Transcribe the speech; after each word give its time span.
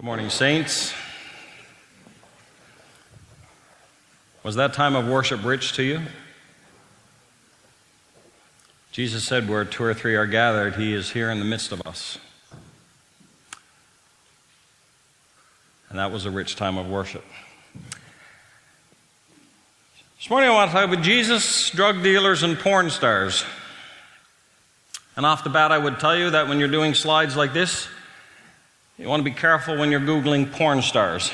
Good 0.00 0.06
morning, 0.06 0.30
saints. 0.30 0.94
Was 4.42 4.54
that 4.54 4.72
time 4.72 4.96
of 4.96 5.06
worship 5.06 5.44
rich 5.44 5.74
to 5.74 5.82
you? 5.82 6.00
Jesus 8.92 9.26
said, 9.26 9.46
Where 9.46 9.66
two 9.66 9.84
or 9.84 9.92
three 9.92 10.14
are 10.14 10.24
gathered, 10.24 10.76
He 10.76 10.94
is 10.94 11.10
here 11.10 11.30
in 11.30 11.38
the 11.38 11.44
midst 11.44 11.70
of 11.70 11.82
us. 11.82 12.16
And 15.90 15.98
that 15.98 16.10
was 16.10 16.24
a 16.24 16.30
rich 16.30 16.56
time 16.56 16.78
of 16.78 16.88
worship. 16.88 17.24
This 20.16 20.30
morning 20.30 20.48
I 20.48 20.54
want 20.54 20.70
to 20.70 20.74
talk 20.74 20.90
about 20.90 21.04
Jesus, 21.04 21.68
drug 21.68 22.02
dealers, 22.02 22.42
and 22.42 22.58
porn 22.58 22.88
stars. 22.88 23.44
And 25.14 25.26
off 25.26 25.44
the 25.44 25.50
bat, 25.50 25.72
I 25.72 25.76
would 25.76 26.00
tell 26.00 26.16
you 26.16 26.30
that 26.30 26.48
when 26.48 26.58
you're 26.58 26.68
doing 26.68 26.94
slides 26.94 27.36
like 27.36 27.52
this, 27.52 27.86
you 29.00 29.08
want 29.08 29.20
to 29.20 29.24
be 29.24 29.34
careful 29.34 29.78
when 29.78 29.90
you're 29.90 29.98
Googling 29.98 30.52
porn 30.52 30.82
stars. 30.82 31.32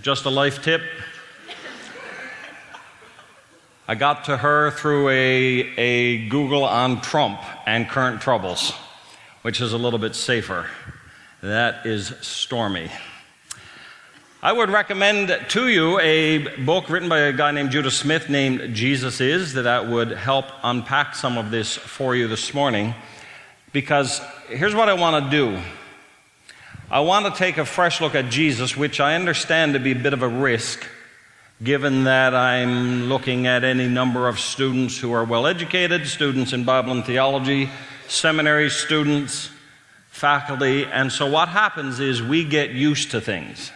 Just 0.00 0.24
a 0.24 0.30
life 0.30 0.62
tip. 0.62 0.80
I 3.86 3.94
got 3.94 4.24
to 4.24 4.38
her 4.38 4.70
through 4.70 5.10
a, 5.10 5.14
a 5.76 6.28
Google 6.28 6.64
on 6.64 7.02
Trump 7.02 7.42
and 7.66 7.86
current 7.86 8.22
troubles, 8.22 8.72
which 9.42 9.60
is 9.60 9.74
a 9.74 9.78
little 9.78 9.98
bit 9.98 10.14
safer. 10.14 10.66
That 11.42 11.84
is 11.84 12.14
stormy. 12.22 12.90
I 14.42 14.52
would 14.52 14.70
recommend 14.70 15.36
to 15.50 15.68
you 15.68 16.00
a 16.00 16.38
book 16.64 16.88
written 16.88 17.10
by 17.10 17.18
a 17.18 17.34
guy 17.34 17.50
named 17.50 17.72
Judah 17.72 17.90
Smith 17.90 18.30
named 18.30 18.74
Jesus 18.74 19.20
Is, 19.20 19.52
that, 19.52 19.62
that 19.62 19.88
would 19.88 20.12
help 20.12 20.46
unpack 20.62 21.14
some 21.14 21.36
of 21.36 21.50
this 21.50 21.76
for 21.76 22.16
you 22.16 22.28
this 22.28 22.54
morning. 22.54 22.94
Because 23.72 24.20
here's 24.48 24.74
what 24.74 24.88
I 24.88 24.94
want 24.94 25.24
to 25.24 25.30
do 25.30 25.60
I 26.90 27.00
want 27.00 27.26
to 27.26 27.32
take 27.38 27.58
a 27.58 27.66
fresh 27.66 28.00
look 28.00 28.14
at 28.14 28.30
Jesus, 28.30 28.76
which 28.76 28.98
I 28.98 29.14
understand 29.14 29.74
to 29.74 29.78
be 29.78 29.92
a 29.92 29.96
bit 29.96 30.14
of 30.14 30.22
a 30.22 30.28
risk, 30.28 30.86
given 31.62 32.04
that 32.04 32.34
I'm 32.34 33.10
looking 33.10 33.46
at 33.46 33.62
any 33.62 33.86
number 33.86 34.26
of 34.26 34.38
students 34.38 34.98
who 34.98 35.12
are 35.12 35.24
well 35.24 35.46
educated, 35.46 36.06
students 36.06 36.54
in 36.54 36.64
Bible 36.64 36.92
and 36.92 37.04
theology, 37.04 37.68
seminary 38.08 38.70
students, 38.70 39.50
faculty, 40.08 40.86
and 40.86 41.12
so 41.12 41.26
what 41.26 41.48
happens 41.48 42.00
is 42.00 42.22
we 42.22 42.44
get 42.44 42.70
used 42.70 43.10
to 43.10 43.20
things. 43.20 43.70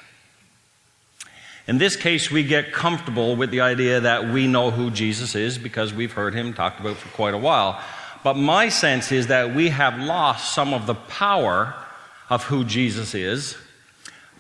In 1.68 1.78
this 1.78 1.94
case, 1.94 2.30
we 2.30 2.42
get 2.42 2.72
comfortable 2.72 3.36
with 3.36 3.50
the 3.50 3.60
idea 3.60 4.00
that 4.00 4.30
we 4.30 4.46
know 4.46 4.70
who 4.70 4.90
Jesus 4.90 5.34
is 5.34 5.58
because 5.58 5.92
we've 5.92 6.12
heard 6.12 6.34
him 6.34 6.54
talked 6.54 6.80
about 6.80 6.96
for 6.96 7.08
quite 7.10 7.34
a 7.34 7.38
while. 7.38 7.80
But 8.22 8.36
my 8.36 8.68
sense 8.68 9.10
is 9.10 9.26
that 9.28 9.54
we 9.54 9.70
have 9.70 9.98
lost 9.98 10.54
some 10.54 10.72
of 10.72 10.86
the 10.86 10.94
power 10.94 11.74
of 12.30 12.44
who 12.44 12.64
Jesus 12.64 13.14
is 13.14 13.56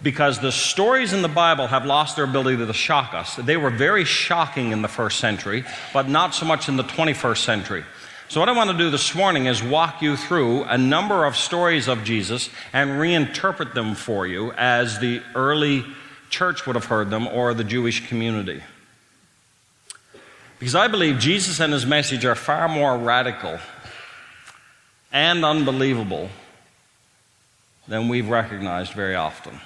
because 0.02 0.40
the 0.40 0.52
stories 0.52 1.12
in 1.12 1.22
the 1.22 1.28
Bible 1.28 1.66
have 1.66 1.84
lost 1.84 2.16
their 2.16 2.24
ability 2.24 2.64
to 2.64 2.72
shock 2.72 3.14
us. 3.14 3.36
They 3.36 3.56
were 3.56 3.70
very 3.70 4.04
shocking 4.04 4.72
in 4.72 4.82
the 4.82 4.88
first 4.88 5.18
century, 5.18 5.64
but 5.92 6.08
not 6.08 6.34
so 6.34 6.46
much 6.46 6.68
in 6.68 6.76
the 6.76 6.84
21st 6.84 7.38
century. 7.44 7.84
So, 8.28 8.40
what 8.40 8.48
I 8.48 8.52
want 8.52 8.70
to 8.70 8.78
do 8.78 8.88
this 8.88 9.14
morning 9.14 9.46
is 9.46 9.62
walk 9.62 10.00
you 10.00 10.16
through 10.16 10.64
a 10.64 10.78
number 10.78 11.26
of 11.26 11.36
stories 11.36 11.86
of 11.86 12.02
Jesus 12.02 12.48
and 12.72 12.92
reinterpret 12.92 13.74
them 13.74 13.94
for 13.94 14.26
you 14.26 14.52
as 14.52 14.98
the 14.98 15.22
early 15.34 15.84
church 16.30 16.66
would 16.66 16.74
have 16.74 16.86
heard 16.86 17.10
them 17.10 17.28
or 17.28 17.52
the 17.52 17.64
Jewish 17.64 18.08
community. 18.08 18.62
Because 20.58 20.74
I 20.74 20.88
believe 20.88 21.18
Jesus 21.18 21.60
and 21.60 21.72
his 21.72 21.84
message 21.84 22.24
are 22.24 22.34
far 22.34 22.68
more 22.68 22.96
radical 22.96 23.58
and 25.12 25.44
unbelievable 25.44 26.30
than 27.86 28.08
we've 28.08 28.28
recognized 28.28 28.92
very 28.92 29.14
often. 29.14 29.60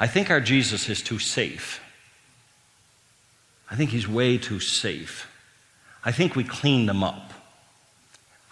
I 0.00 0.06
think 0.06 0.30
our 0.30 0.40
Jesus 0.40 0.88
is 0.88 1.02
too 1.02 1.18
safe. 1.18 1.80
I 3.70 3.76
think 3.76 3.90
he's 3.90 4.08
way 4.08 4.38
too 4.38 4.60
safe. 4.60 5.28
I 6.04 6.12
think 6.12 6.34
we 6.34 6.44
cleaned 6.44 6.88
him 6.88 7.04
up. 7.04 7.32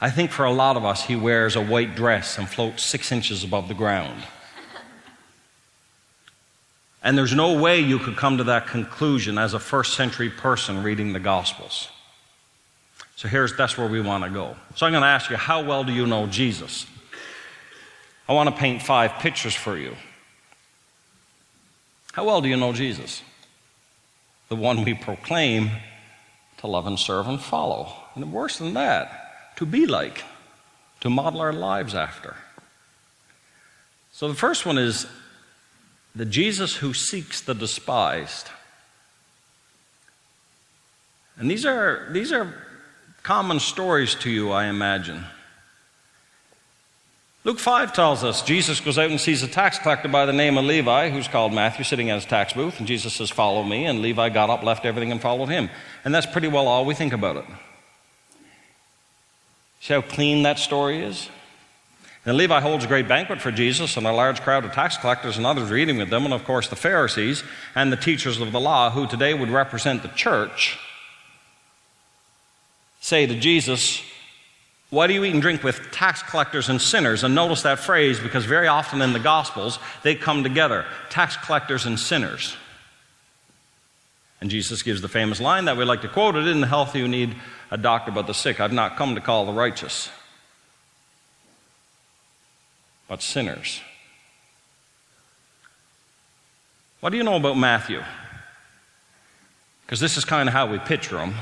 I 0.01 0.11
think 0.11 0.31
for 0.31 0.45
a 0.45 0.53
lot 0.53 0.77
of 0.77 0.85
us, 0.85 1.05
he 1.05 1.17
wears 1.17 1.57
a 1.57 1.61
white 1.61 1.95
dress 1.95 2.37
and 2.37 2.49
floats 2.49 2.85
six 2.85 3.11
inches 3.11 3.43
above 3.43 3.69
the 3.69 3.75
ground. 3.75 4.23
And 7.03 7.17
there's 7.17 7.35
no 7.35 7.59
way 7.59 7.81
you 7.81 7.99
could 7.99 8.17
come 8.17 8.37
to 8.39 8.45
that 8.45 8.67
conclusion 8.67 9.39
as 9.39 9.55
a 9.55 9.61
first 9.61 9.95
century 9.95 10.29
person 10.29 10.83
reading 10.83 11.13
the 11.13 11.21
Gospels. 11.21 11.89
So 13.17 13.29
here's 13.29 13.57
that's 13.57 13.77
where 13.79 13.89
we 13.89 14.01
want 14.01 14.25
to 14.25 14.31
go. 14.31 14.57
So 14.75 14.87
I'm 14.87 14.93
going 14.93 15.03
to 15.03 15.09
ask 15.09 15.31
you, 15.31 15.37
how 15.37 15.65
well 15.65 15.85
do 15.85 15.93
you 15.93 16.07
know 16.07 16.27
Jesus? 16.27 16.87
I 18.29 18.35
want 18.35 18.51
to 18.51 18.55
paint 18.55 18.83
five 18.83 19.13
pictures 19.21 19.55
for 19.55 19.77
you. 19.77 19.97
How 22.13 22.27
well 22.27 22.41
do 22.43 22.49
you 22.49 22.57
know 22.57 22.73
Jesus? 22.73 23.23
The 24.49 24.57
one 24.57 24.85
we 24.85 24.95
proclaim 24.95 25.71
to 26.59 26.67
love 26.67 26.87
and 26.87 26.99
serve 26.99 27.27
and 27.27 27.41
follow. 27.41 27.93
And 28.15 28.33
worse 28.33 28.59
than 28.59 28.75
that, 28.75 29.57
to 29.57 29.67
be 29.67 29.87
like, 29.87 30.25
to 31.01 31.11
model 31.11 31.41
our 31.41 31.53
lives 31.53 31.95
after. 31.95 32.37
So 34.13 34.29
the 34.29 34.35
first 34.35 34.67
one 34.67 34.77
is 34.77 35.07
the 36.15 36.25
Jesus 36.25 36.77
who 36.77 36.93
seeks 36.93 37.41
the 37.41 37.55
despised. 37.55 38.49
And 41.39 41.51
these 41.51 41.67
are, 41.67 42.09
these 42.11 42.33
are 42.33 42.66
common 43.27 43.59
stories 43.59 44.15
to 44.15 44.31
you, 44.31 44.53
I 44.53 44.67
imagine. 44.67 45.25
Luke 47.43 47.59
5 47.59 47.93
tells 47.93 48.23
us 48.23 48.41
Jesus 48.43 48.79
goes 48.79 48.99
out 48.99 49.11
and 49.11 49.21
sees 49.21 49.43
a 49.43 49.49
tax 49.49 49.81
collector 49.81 50.07
by 50.07 50.27
the 50.27 50.33
name 50.33 50.57
of 50.57 50.65
Levi, 50.65 51.11
who's 51.11 51.27
called 51.27 51.53
Matthew, 51.53 51.85
sitting 51.85 52.09
at 52.09 52.15
his 52.15 52.25
tax 52.25 52.53
booth, 52.53 52.79
and 52.79 52.87
Jesus 52.87 53.15
says, 53.15 53.29
Follow 53.29 53.65
me. 53.65 53.85
And 53.85 54.01
Levi 54.01 54.29
got 54.29 54.49
up, 54.49 54.63
left 54.63 54.87
everything, 54.87 55.11
and 55.11 55.21
followed 55.21 55.49
him. 55.49 55.71
And 56.05 56.15
that's 56.15 56.25
pretty 56.25 56.47
well 56.47 56.69
all 56.69 56.85
we 56.85 56.95
think 56.95 57.13
about 57.13 57.37
it. 57.39 57.45
See 59.81 59.95
how 59.95 60.03
clean 60.03 60.45
that 60.45 60.61
story 60.61 61.03
is? 61.03 61.29
And 62.25 62.37
Levi 62.37 62.61
holds 62.61 62.85
a 62.85 62.89
great 62.89 63.09
banquet 63.09 63.41
for 63.41 63.51
Jesus, 63.51 63.97
and 63.97 64.07
a 64.07 64.13
large 64.13 64.41
crowd 64.41 64.65
of 64.65 64.71
tax 64.71 64.99
collectors 64.99 65.37
and 65.37 65.45
others 65.45 65.69
are 65.73 65.77
eating 65.77 65.99
with 65.99 66.11
them, 66.11 66.27
and 66.27 66.35
of 66.35 66.45
course 66.45 66.69
the 66.69 66.77
Pharisees 66.77 67.43
and 67.75 67.91
the 67.91 67.97
teachers 67.97 68.41
of 68.41 68.53
the 68.53 68.61
law, 68.61 68.91
who 68.91 69.09
today 69.09 69.35
would 69.35 69.51
represent 69.51 70.03
the 70.03 70.09
church, 70.11 70.79
say 73.07 73.25
to 73.25 73.39
Jesus, 73.39 74.03
Why 74.91 75.07
do 75.07 75.15
you 75.15 75.25
eat 75.25 75.33
and 75.33 75.41
drink 75.41 75.63
with 75.63 75.93
tax 75.93 76.25
collectors 76.25 76.69
and 76.69 76.83
sinners? 76.83 77.23
And 77.23 77.37
notice 77.37 77.63
that 77.63 77.79
phrase 77.79 78.19
because 78.19 78.45
very 78.45 78.67
often 78.67 79.01
in 79.01 79.13
the 79.13 79.21
Gospels 79.21 79.79
they 80.03 80.17
come 80.17 80.43
together 80.43 80.85
tax 81.09 81.37
collectors 81.37 81.87
and 81.87 82.01
sinners. 82.01 82.57
And 84.41 84.51
Jesus 84.51 84.83
gives 84.83 85.01
the 85.01 85.09
famous 85.09 85.41
line 85.41 85.67
that 85.67 85.77
we 85.77 85.85
like 85.85 86.03
to 86.03 86.09
quote 86.09 86.35
it 86.35 86.49
in 86.49 86.61
the 86.61 86.67
healthy 86.67 87.01
who 87.01 87.07
need 87.07 87.37
a 87.71 87.77
doctor 87.77 88.11
but 88.11 88.27
the 88.27 88.35
sick. 88.35 88.59
I've 88.59 88.73
not 88.73 88.97
come 88.97 89.15
to 89.15 89.21
call 89.21 89.47
the 89.47 89.53
righteous 89.53 90.11
but 93.09 93.23
sinners. 93.23 93.81
What 96.99 97.11
do 97.11 97.19
you 97.19 97.23
know 97.23 97.37
about 97.37 97.57
Matthew? 97.57 98.03
Because 99.85 100.01
this 100.01 100.17
is 100.17 100.25
kind 100.25 100.49
of 100.49 100.53
how 100.53 100.67
we 100.67 100.81
picture 100.81 101.21
him. 101.21 101.35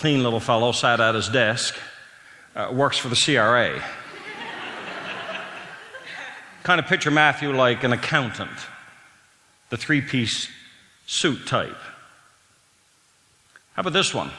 Clean 0.00 0.22
little 0.22 0.40
fellow, 0.40 0.72
sat 0.72 0.98
at 0.98 1.14
his 1.14 1.28
desk, 1.28 1.76
uh, 2.56 2.70
works 2.72 2.96
for 2.96 3.10
the 3.10 3.14
CRA. 3.14 3.84
kind 6.62 6.80
of 6.80 6.86
picture 6.86 7.10
Matthew 7.10 7.52
like 7.52 7.84
an 7.84 7.92
accountant, 7.92 8.48
the 9.68 9.76
three 9.76 10.00
piece 10.00 10.48
suit 11.04 11.46
type. 11.46 11.76
How 13.74 13.80
about 13.80 13.92
this 13.92 14.14
one? 14.14 14.30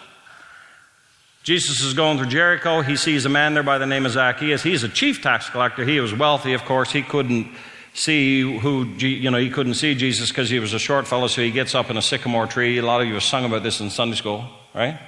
Jesus 1.44 1.82
is 1.82 1.94
going 1.94 2.18
through 2.18 2.30
Jericho. 2.30 2.82
He 2.82 2.96
sees 2.96 3.26
a 3.26 3.30
man 3.30 3.54
there 3.54 3.62
by 3.62 3.78
the 3.78 3.86
name 3.86 4.08
of 4.08 4.14
Zacchaeus. 4.14 4.64
He's 4.64 4.82
a 4.82 4.90
chief 4.90 5.22
tax 5.22 5.48
collector. 5.48 5.86
He 5.86 6.00
was 6.00 6.12
wealthy, 6.12 6.54
of 6.54 6.66
course. 6.66 6.92
He 6.92 7.04
couldn't 7.04 7.56
see 7.94 8.42
who, 8.42 8.86
you 8.98 9.30
know, 9.30 9.38
he 9.38 9.52
couldn't 9.52 9.76
see 9.76 9.94
Jesus 9.94 10.30
because 10.30 10.50
he 10.50 10.58
was 10.58 10.74
a 10.74 10.80
short 10.80 11.08
fellow, 11.08 11.28
so 11.28 11.44
he 11.44 11.52
gets 11.52 11.76
up 11.76 11.92
in 11.92 11.98
a 11.98 12.02
sycamore 12.02 12.48
tree. 12.48 12.80
A 12.80 12.82
lot 12.82 13.02
of 13.02 13.06
you 13.06 13.14
have 13.14 13.22
sung 13.22 13.46
about 13.46 13.62
this 13.62 13.80
in 13.80 13.92
Sunday 13.92 14.16
school, 14.16 14.44
right? 14.74 15.00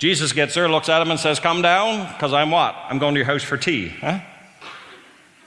Jesus 0.00 0.32
gets 0.32 0.54
there, 0.54 0.68
looks 0.68 0.88
at 0.88 1.00
him, 1.00 1.12
and 1.12 1.20
says, 1.20 1.38
Come 1.38 1.62
down, 1.62 2.12
because 2.12 2.32
I'm 2.32 2.50
what? 2.50 2.74
I'm 2.88 2.98
going 2.98 3.14
to 3.14 3.18
your 3.18 3.26
house 3.26 3.44
for 3.44 3.56
tea. 3.56 3.92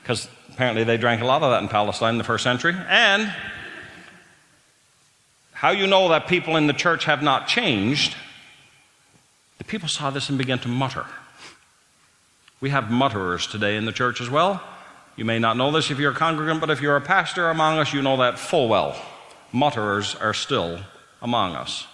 Because 0.01 0.25
huh? 0.25 0.31
apparently 0.53 0.85
they 0.85 0.95
drank 0.95 1.21
a 1.21 1.25
lot 1.25 1.43
of 1.43 1.51
that 1.51 1.61
in 1.61 1.67
Palestine 1.67 2.13
in 2.13 2.17
the 2.19 2.23
first 2.23 2.45
century. 2.45 2.75
And 2.87 3.33
how 5.51 5.71
you 5.71 5.87
know 5.87 6.07
that 6.09 6.27
people 6.27 6.55
in 6.55 6.67
the 6.67 6.73
church 6.73 7.03
have 7.05 7.21
not 7.21 7.49
changed 7.49 8.15
the 9.63 9.69
people 9.69 9.87
saw 9.87 10.09
this 10.09 10.27
and 10.27 10.37
began 10.37 10.59
to 10.59 10.67
mutter. 10.67 11.05
We 12.59 12.69
have 12.71 12.91
mutterers 12.91 13.47
today 13.47 13.77
in 13.77 13.85
the 13.85 13.93
church 13.93 14.19
as 14.19 14.29
well. 14.29 14.61
You 15.15 15.23
may 15.23 15.39
not 15.39 15.55
know 15.55 15.71
this 15.71 15.89
if 15.89 15.99
you're 15.99 16.11
a 16.11 16.15
congregant, 16.15 16.59
but 16.59 16.69
if 16.69 16.81
you're 16.81 16.97
a 16.97 17.01
pastor 17.01 17.49
among 17.49 17.77
us, 17.77 17.93
you 17.93 18.01
know 18.01 18.17
that 18.17 18.37
full 18.37 18.67
well. 18.67 19.01
Mutterers 19.53 20.15
are 20.15 20.33
still 20.33 20.79
among 21.21 21.55
us. 21.55 21.87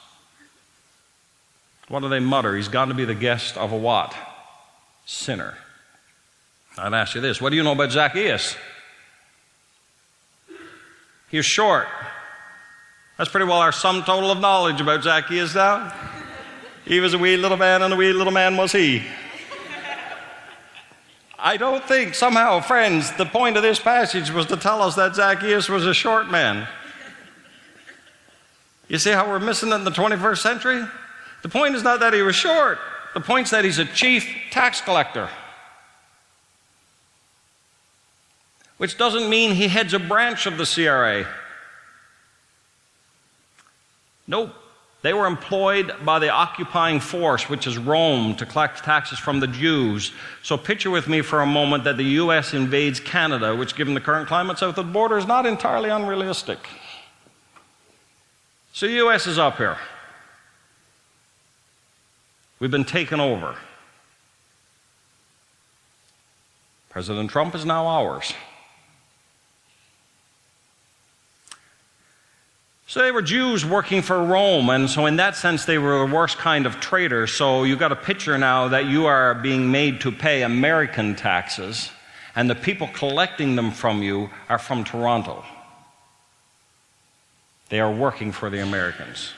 What 1.89 2.01
do 2.01 2.09
they 2.09 2.19
mutter? 2.19 2.55
He's 2.55 2.69
gone 2.69 2.87
to 2.87 2.93
be 2.93 3.05
the 3.05 3.15
guest 3.15 3.57
of 3.57 3.71
a 3.71 3.77
what? 3.77 4.15
sinner. 5.09 5.55
I'd 6.77 6.93
ask 6.93 7.15
you 7.15 7.21
this 7.21 7.41
what 7.41 7.49
do 7.49 7.55
you 7.55 7.63
know 7.63 7.71
about 7.71 7.91
Zacchaeus? 7.91 8.55
He 11.29 11.37
was 11.37 11.45
short. 11.45 11.87
That's 13.17 13.29
pretty 13.29 13.47
well 13.47 13.57
our 13.57 13.71
sum 13.71 14.03
total 14.03 14.31
of 14.31 14.39
knowledge 14.39 14.79
about 14.79 15.03
Zacchaeus 15.03 15.53
now. 15.53 15.93
He 16.85 16.99
was 16.99 17.13
a 17.13 17.17
wee 17.17 17.37
little 17.37 17.57
man, 17.57 17.81
and 17.81 17.93
a 17.93 17.97
wee 17.97 18.13
little 18.13 18.31
man 18.31 18.55
was 18.55 18.71
he. 18.71 19.03
I 21.37 21.57
don't 21.57 21.83
think 21.83 22.15
somehow, 22.15 22.59
friends, 22.61 23.11
the 23.13 23.25
point 23.25 23.57
of 23.57 23.63
this 23.63 23.79
passage 23.79 24.31
was 24.31 24.45
to 24.47 24.57
tell 24.57 24.81
us 24.81 24.95
that 24.95 25.15
Zacchaeus 25.15 25.69
was 25.69 25.85
a 25.85 25.93
short 25.93 26.29
man. 26.29 26.67
You 28.87 28.97
see 28.97 29.11
how 29.11 29.27
we're 29.27 29.39
missing 29.39 29.69
it 29.69 29.75
in 29.75 29.83
the 29.83 29.91
21st 29.91 30.37
century? 30.37 30.83
The 31.41 31.49
point 31.49 31.75
is 31.75 31.83
not 31.83 31.99
that 32.01 32.13
he 32.13 32.21
was 32.21 32.35
short, 32.35 32.79
the 33.13 33.21
point 33.21 33.47
is 33.47 33.51
that 33.51 33.65
he's 33.65 33.79
a 33.79 33.85
chief 33.85 34.27
tax 34.51 34.81
collector. 34.81 35.29
Which 38.77 38.97
doesn't 38.97 39.29
mean 39.29 39.55
he 39.55 39.67
heads 39.67 39.93
a 39.93 39.99
branch 39.99 40.45
of 40.45 40.57
the 40.57 40.65
CRA. 40.65 41.27
Nope. 44.27 44.53
They 45.01 45.13
were 45.13 45.27
employed 45.27 45.93
by 46.03 46.19
the 46.19 46.29
occupying 46.29 46.99
force, 46.99 47.49
which 47.49 47.67
is 47.67 47.77
Rome, 47.77 48.35
to 48.35 48.45
collect 48.45 48.83
taxes 48.83 49.17
from 49.17 49.39
the 49.39 49.47
Jews. 49.47 50.11
So 50.43 50.57
picture 50.57 50.89
with 50.89 51.07
me 51.07 51.21
for 51.21 51.41
a 51.41 51.45
moment 51.45 51.85
that 51.85 51.95
the 51.95 52.03
U.S. 52.03 52.53
invades 52.53 52.99
Canada, 52.99 53.55
which, 53.55 53.75
given 53.75 53.93
the 53.93 54.01
current 54.01 54.27
climate 54.27 54.57
south 54.57 54.77
of 54.77 54.87
the 54.87 54.91
border, 54.91 55.17
is 55.17 55.25
not 55.25 55.45
entirely 55.45 55.89
unrealistic. 55.89 56.59
So 58.73 58.87
the 58.87 58.93
U.S. 58.93 59.25
is 59.25 59.37
up 59.37 59.57
here. 59.57 59.77
We've 62.59 62.71
been 62.71 62.85
taken 62.85 63.19
over. 63.19 63.55
President 66.89 67.29
Trump 67.29 67.55
is 67.55 67.65
now 67.65 67.87
ours. 67.87 68.33
So 72.87 73.03
they 73.03 73.11
were 73.11 73.21
Jews 73.21 73.63
working 73.63 74.01
for 74.01 74.23
Rome, 74.23 74.71
and 74.71 74.89
so 74.89 75.05
in 75.05 75.17
that 75.17 75.35
sense, 75.35 75.65
they 75.65 75.77
were 75.77 76.07
the 76.07 76.13
worst 76.13 76.39
kind 76.39 76.65
of 76.65 76.79
traitors. 76.79 77.31
So 77.31 77.63
you've 77.63 77.77
got 77.77 77.91
a 77.91 77.95
picture 77.95 78.35
now 78.39 78.69
that 78.69 78.87
you 78.87 79.05
are 79.05 79.35
being 79.35 79.71
made 79.71 80.01
to 80.01 80.11
pay 80.11 80.41
American 80.41 81.15
taxes, 81.15 81.91
and 82.35 82.49
the 82.49 82.55
people 82.55 82.89
collecting 82.95 83.55
them 83.55 83.69
from 83.69 84.01
you 84.01 84.31
are 84.49 84.57
from 84.57 84.83
Toronto. 84.83 85.45
They 87.69 87.79
are 87.79 87.91
working 87.91 88.31
for 88.31 88.49
the 88.49 88.63
Americans. 88.63 89.33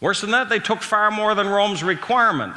Worse 0.00 0.20
than 0.20 0.30
that, 0.32 0.48
they 0.48 0.58
took 0.58 0.82
far 0.82 1.10
more 1.10 1.34
than 1.34 1.48
Rome's 1.48 1.82
requirement. 1.82 2.56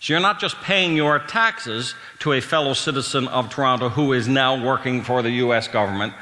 So 0.00 0.12
you're 0.12 0.20
not 0.20 0.40
just 0.40 0.56
paying 0.62 0.96
your 0.96 1.18
taxes 1.18 1.94
to 2.20 2.32
a 2.32 2.40
fellow 2.40 2.72
citizen 2.72 3.28
of 3.28 3.50
Toronto 3.50 3.88
who 3.88 4.12
is 4.12 4.26
now 4.26 4.64
working 4.64 5.02
for 5.02 5.22
the 5.22 5.30
U.S. 5.30 5.68
government 5.68 6.14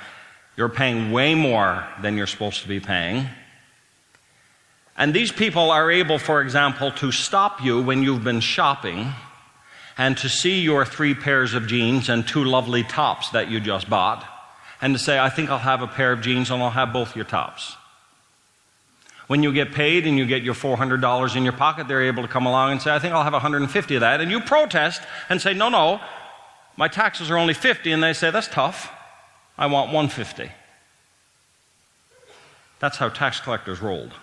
you're 0.60 0.68
paying 0.68 1.10
way 1.10 1.34
more 1.34 1.86
than 2.02 2.18
you're 2.18 2.26
supposed 2.26 2.60
to 2.60 2.68
be 2.68 2.80
paying. 2.80 3.26
And 4.94 5.14
these 5.14 5.32
people 5.32 5.70
are 5.70 5.90
able, 5.90 6.18
for 6.18 6.42
example, 6.42 6.90
to 6.92 7.10
stop 7.10 7.64
you 7.64 7.80
when 7.80 8.02
you've 8.02 8.24
been 8.24 8.40
shopping 8.40 9.14
and 9.96 10.18
to 10.18 10.28
see 10.28 10.60
your 10.60 10.84
three 10.84 11.14
pairs 11.14 11.54
of 11.54 11.66
jeans 11.66 12.10
and 12.10 12.28
two 12.28 12.44
lovely 12.44 12.82
tops 12.82 13.30
that 13.30 13.50
you 13.50 13.58
just 13.58 13.88
bought 13.88 14.22
and 14.82 14.94
to 14.94 14.98
say, 14.98 15.18
I 15.18 15.30
think 15.30 15.48
I'll 15.48 15.56
have 15.56 15.80
a 15.80 15.86
pair 15.86 16.12
of 16.12 16.20
jeans 16.20 16.50
and 16.50 16.62
I'll 16.62 16.68
have 16.68 16.92
both 16.92 17.16
your 17.16 17.24
tops. 17.24 17.76
When 19.30 19.44
you 19.44 19.52
get 19.52 19.70
paid 19.70 20.08
and 20.08 20.18
you 20.18 20.26
get 20.26 20.42
your 20.42 20.54
$400 20.54 21.36
in 21.36 21.44
your 21.44 21.52
pocket, 21.52 21.86
they're 21.86 22.02
able 22.02 22.24
to 22.24 22.28
come 22.28 22.46
along 22.46 22.72
and 22.72 22.82
say, 22.82 22.92
I 22.92 22.98
think 22.98 23.14
I'll 23.14 23.22
have 23.22 23.32
150 23.32 23.94
of 23.94 24.00
that. 24.00 24.20
And 24.20 24.28
you 24.28 24.40
protest 24.40 25.02
and 25.28 25.40
say, 25.40 25.54
no, 25.54 25.68
no, 25.68 26.00
my 26.76 26.88
taxes 26.88 27.30
are 27.30 27.38
only 27.38 27.54
50. 27.54 27.92
And 27.92 28.02
they 28.02 28.12
say, 28.12 28.32
that's 28.32 28.48
tough. 28.48 28.92
I 29.56 29.66
want 29.66 29.92
150. 29.92 30.50
That's 32.80 32.96
how 32.96 33.08
tax 33.08 33.38
collectors 33.38 33.80
rolled. 33.80 34.14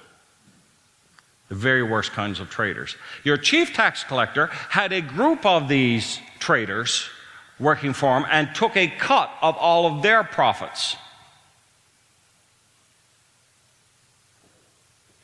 The 1.48 1.56
very 1.56 1.83
worst 1.83 2.12
kinds 2.12 2.42
of 2.42 2.50
traders. 2.50 2.98
Your 3.24 3.38
chief 3.38 3.74
tax 3.74 4.03
collector 4.03 4.48
had 4.48 4.92
a 4.92 5.00
group 5.00 5.45
of 5.45 5.69
these 5.69 6.19
traders 6.39 7.07
working 7.62 7.94
for 7.94 8.18
him 8.18 8.25
and 8.30 8.53
took 8.53 8.75
a 8.75 8.89
cut 8.89 9.31
of 9.42 9.56
all 9.56 9.86
of 9.86 10.03
their 10.03 10.25
profits. 10.25 10.98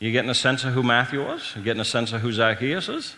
You 0.04 0.12
getting 0.12 0.30
a 0.30 0.36
sense 0.36 0.66
of 0.66 0.74
who 0.74 0.84
Matthew 0.84 1.26
was? 1.26 1.54
You 1.56 1.62
getting 1.62 1.80
a 1.80 1.86
sense 1.86 2.12
of 2.12 2.20
who 2.20 2.34
Zacchaeus 2.34 2.90
is? 2.90 3.16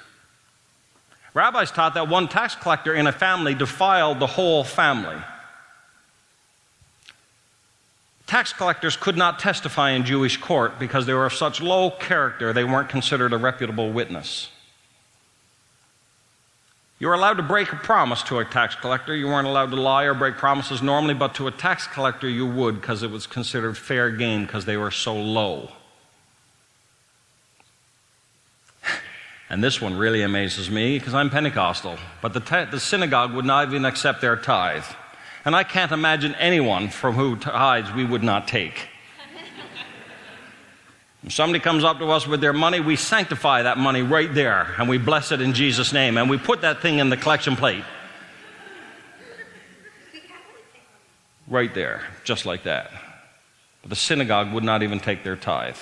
Rabbis 1.34 1.72
taught 1.72 1.96
that 1.96 2.10
one 2.10 2.28
tax 2.28 2.54
collector 2.54 2.94
in 2.94 3.08
a 3.08 3.12
family 3.12 3.56
defiled 3.56 4.20
the 4.20 4.28
whole 4.28 4.64
family. 4.64 5.18
Tax 8.28 8.54
collectors 8.54 8.98
could 8.98 9.18
not 9.18 9.40
testify 9.40 9.94
in 9.94 10.06
Jewish 10.06 10.38
court 10.38 10.78
because 10.78 11.08
they 11.08 11.16
were 11.16 11.26
of 11.26 11.34
such 11.34 11.60
low 11.60 11.90
character 11.90 12.54
they 12.54 12.64
weren't 12.64 12.90
considered 12.90 13.34
a 13.34 13.38
reputable 13.38 13.92
witness. 13.92 14.52
You 17.00 17.08
were 17.08 17.16
allowed 17.16 17.38
to 17.38 17.44
break 17.44 17.74
a 17.74 17.78
promise 17.78 18.22
to 18.24 18.38
a 18.38 18.46
tax 18.46 18.76
collector. 18.76 19.16
You 19.16 19.26
weren't 19.26 19.48
allowed 19.48 19.72
to 19.72 19.76
lie 19.76 20.04
or 20.04 20.14
break 20.14 20.36
promises 20.36 20.84
normally, 20.84 21.16
but 21.16 21.34
to 21.34 21.48
a 21.48 21.52
tax 21.52 21.88
collector 21.88 22.30
you 22.30 22.46
would 22.46 22.80
because 22.80 23.02
it 23.02 23.10
was 23.10 23.26
considered 23.26 23.76
fair 23.76 24.12
game 24.12 24.46
because 24.46 24.66
they 24.66 24.78
were 24.78 24.92
so 24.92 25.16
low. 25.16 25.72
And 29.50 29.64
this 29.64 29.80
one 29.80 29.96
really 29.96 30.24
amazes 30.24 30.72
me 30.72 30.98
because 30.98 31.14
I'm 31.14 31.30
Pentecostal, 31.30 31.98
but 32.22 32.34
the, 32.34 32.40
te- 32.40 32.66
the 32.66 32.80
synagogue 32.80 33.34
would 33.34 33.46
not 33.46 33.68
even 33.68 33.86
accept 33.86 34.22
their 34.22 34.36
tithe. 34.36 34.86
And 35.44 35.56
I 35.56 35.64
can't 35.64 35.92
imagine 35.92 36.34
anyone 36.36 36.90
from 36.90 37.14
who 37.14 37.36
tithes 37.36 37.94
we 37.94 38.06
would 38.06 38.24
not 38.24 38.48
take. 38.48 38.90
If 41.24 41.34
somebody 41.34 41.60
comes 41.60 41.84
up 41.84 41.98
to 42.00 42.12
us 42.12 42.28
with 42.28 42.40
their 42.40 42.54
money, 42.54 42.80
we 42.80 42.96
sanctify 42.96 43.64
that 43.64 43.80
money 43.80 44.04
right 44.04 44.32
there 44.32 44.76
and 44.78 44.88
we 44.88 45.00
bless 45.00 45.32
it 45.32 45.42
in 45.42 45.54
Jesus' 45.54 45.92
name 45.92 46.18
and 46.18 46.30
we 46.30 46.38
put 46.38 46.62
that 46.62 46.84
thing 46.84 47.00
in 47.00 47.10
the 47.10 47.18
collection 47.18 47.56
plate. 47.56 47.84
Right 51.48 51.74
there, 51.74 52.02
just 52.24 52.46
like 52.46 52.64
that. 52.64 52.92
But 53.82 53.90
the 53.90 53.96
synagogue 53.96 54.54
would 54.54 54.64
not 54.64 54.84
even 54.84 55.00
take 55.00 55.24
their 55.24 55.36
tithe. 55.36 55.78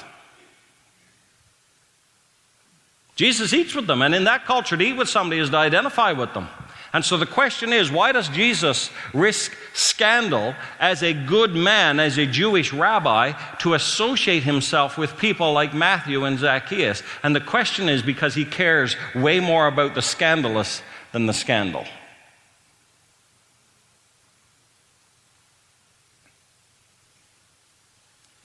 Jesus 3.15 3.53
eats 3.53 3.75
with 3.75 3.85
them, 3.85 4.01
and 4.01 4.15
in 4.15 4.23
that 4.23 4.45
culture, 4.45 4.75
to 4.75 4.83
eat 4.83 4.93
with 4.93 5.09
somebody 5.09 5.39
is 5.39 5.51
to 5.51 5.57
identify 5.57 6.13
with 6.13 6.33
them. 6.33 6.47
And 6.93 7.03
so 7.03 7.17
the 7.17 7.25
question 7.25 7.73
is 7.73 7.91
why 7.91 8.11
does 8.11 8.29
Jesus 8.29 8.91
risk 9.13 9.55
scandal 9.73 10.53
as 10.79 11.01
a 11.01 11.13
good 11.13 11.55
man, 11.55 11.99
as 11.99 12.19
a 12.19 12.27
Jewish 12.27 12.71
rabbi, 12.71 13.31
to 13.59 13.73
associate 13.73 14.43
himself 14.43 14.95
with 14.95 15.17
people 15.17 15.53
like 15.53 15.73
Matthew 15.73 16.23
and 16.23 16.37
Zacchaeus? 16.37 17.01
And 17.23 17.35
the 17.35 17.41
question 17.41 17.89
is 17.89 18.03
because 18.03 18.35
he 18.35 18.45
cares 18.45 18.95
way 19.15 19.39
more 19.39 19.65
about 19.65 19.95
the 19.95 20.03
scandalous 20.03 20.83
than 21.11 21.25
the 21.25 21.33
scandal. 21.33 21.85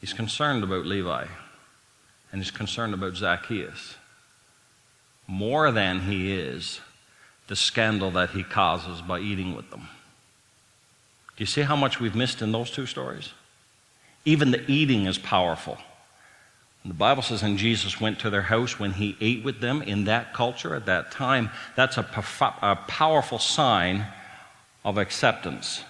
He's 0.01 0.15
concerned 0.15 0.63
about 0.63 0.87
Levi, 0.87 1.27
and 2.33 2.43
he's 2.43 2.51
concerned 2.51 2.95
about 2.95 3.15
Zacchaeus 3.15 3.98
more 5.29 5.71
than 5.71 6.01
he 6.01 6.33
is 6.33 6.81
the 7.47 7.55
scandal 7.55 8.11
that 8.13 8.31
he 8.31 8.43
causes 8.43 9.01
by 9.03 9.21
eating 9.21 9.55
with 9.55 9.71
them. 9.71 9.89
Do 11.37 11.43
you 11.43 11.47
see 11.47 11.63
how 11.63 11.77
much 11.77 12.01
we've 12.01 12.17
missed 12.17 12.43
in 12.43 12.51
those 12.51 12.71
two 12.71 12.87
stories? 12.87 13.33
Even 14.25 14.51
the 14.51 14.69
eating 14.71 15.07
is 15.07 15.19
powerful. 15.19 15.79
the 16.85 16.95
Bible 16.95 17.23
says, 17.23 17.43
and 17.43 17.59
Jesus 17.59 18.01
went 18.01 18.19
to 18.21 18.31
their 18.31 18.43
house 18.43 18.79
when 18.79 18.93
he 18.93 19.17
ate 19.21 19.45
with 19.45 19.61
them 19.61 19.83
in 19.83 20.05
that 20.05 20.33
culture 20.33 20.75
at 20.75 20.87
that 20.87 21.13
time. 21.13 21.51
That's 21.77 21.99
a, 21.99 22.07
a 22.63 22.77
powerful 22.89 23.39
sign 23.39 24.07
of 24.85 24.99
acceptance. 24.99 25.85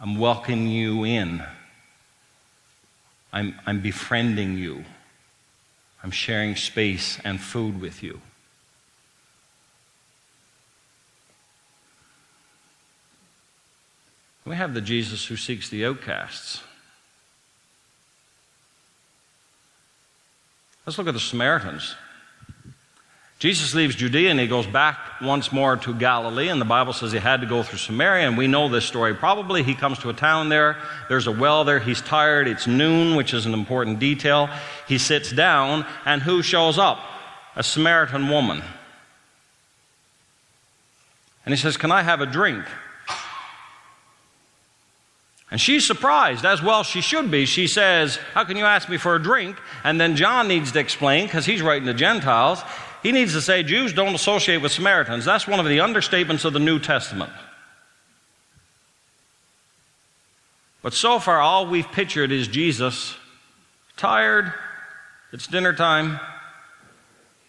I'm 0.00 0.18
welcoming 0.18 0.68
you 0.68 1.04
in. 1.04 1.44
I'm, 3.32 3.54
I'm 3.66 3.80
befriending 3.80 4.58
you. 4.58 4.84
I'm 6.02 6.10
sharing 6.10 6.56
space 6.56 7.18
and 7.24 7.40
food 7.40 7.80
with 7.80 8.02
you. 8.02 8.20
We 14.44 14.56
have 14.56 14.74
the 14.74 14.80
Jesus 14.80 15.26
who 15.26 15.36
seeks 15.36 15.68
the 15.68 15.84
outcasts. 15.86 16.62
Let's 20.84 20.98
look 20.98 21.06
at 21.06 21.14
the 21.14 21.20
Samaritans. 21.20 21.94
Jesus 23.42 23.74
leaves 23.74 23.96
Judea 23.96 24.30
and 24.30 24.38
he 24.38 24.46
goes 24.46 24.68
back 24.68 25.20
once 25.20 25.50
more 25.50 25.76
to 25.76 25.92
Galilee, 25.92 26.48
and 26.48 26.60
the 26.60 26.64
Bible 26.64 26.92
says 26.92 27.10
he 27.10 27.18
had 27.18 27.40
to 27.40 27.46
go 27.46 27.64
through 27.64 27.78
Samaria, 27.78 28.28
and 28.28 28.38
we 28.38 28.46
know 28.46 28.68
this 28.68 28.84
story. 28.84 29.14
Probably 29.14 29.64
he 29.64 29.74
comes 29.74 29.98
to 29.98 30.10
a 30.10 30.12
town 30.12 30.48
there, 30.48 30.76
there's 31.08 31.26
a 31.26 31.32
well 31.32 31.64
there, 31.64 31.80
he's 31.80 32.00
tired, 32.00 32.46
it's 32.46 32.68
noon, 32.68 33.16
which 33.16 33.34
is 33.34 33.44
an 33.44 33.52
important 33.52 33.98
detail. 33.98 34.48
He 34.86 34.96
sits 34.96 35.32
down, 35.32 35.84
and 36.04 36.22
who 36.22 36.40
shows 36.40 36.78
up? 36.78 37.00
a 37.54 37.62
Samaritan 37.62 38.28
woman. 38.28 38.62
And 41.44 41.52
he 41.52 41.60
says, 41.60 41.76
Can 41.76 41.90
I 41.90 42.02
have 42.02 42.20
a 42.20 42.26
drink? 42.26 42.64
And 45.50 45.60
she's 45.60 45.86
surprised, 45.86 46.46
as 46.46 46.62
well 46.62 46.82
she 46.82 47.02
should 47.02 47.30
be. 47.30 47.44
She 47.44 47.66
says, 47.66 48.16
How 48.32 48.44
can 48.44 48.56
you 48.56 48.64
ask 48.64 48.88
me 48.88 48.96
for 48.96 49.16
a 49.16 49.22
drink? 49.22 49.56
And 49.84 50.00
then 50.00 50.16
John 50.16 50.48
needs 50.48 50.72
to 50.72 50.78
explain, 50.78 51.26
because 51.26 51.44
he's 51.44 51.60
writing 51.60 51.86
to 51.86 51.94
Gentiles, 51.94 52.62
he 53.02 53.12
needs 53.12 53.32
to 53.32 53.40
say, 53.40 53.62
Jews 53.62 53.92
don't 53.92 54.14
associate 54.14 54.58
with 54.58 54.72
Samaritans. 54.72 55.24
That's 55.24 55.46
one 55.46 55.58
of 55.58 55.66
the 55.66 55.78
understatements 55.78 56.44
of 56.44 56.52
the 56.52 56.60
New 56.60 56.78
Testament. 56.78 57.32
But 60.82 60.94
so 60.94 61.18
far, 61.18 61.40
all 61.40 61.66
we've 61.66 61.90
pictured 61.90 62.32
is 62.32 62.48
Jesus 62.48 63.16
tired, 63.96 64.52
it's 65.32 65.46
dinner 65.46 65.72
time, 65.72 66.18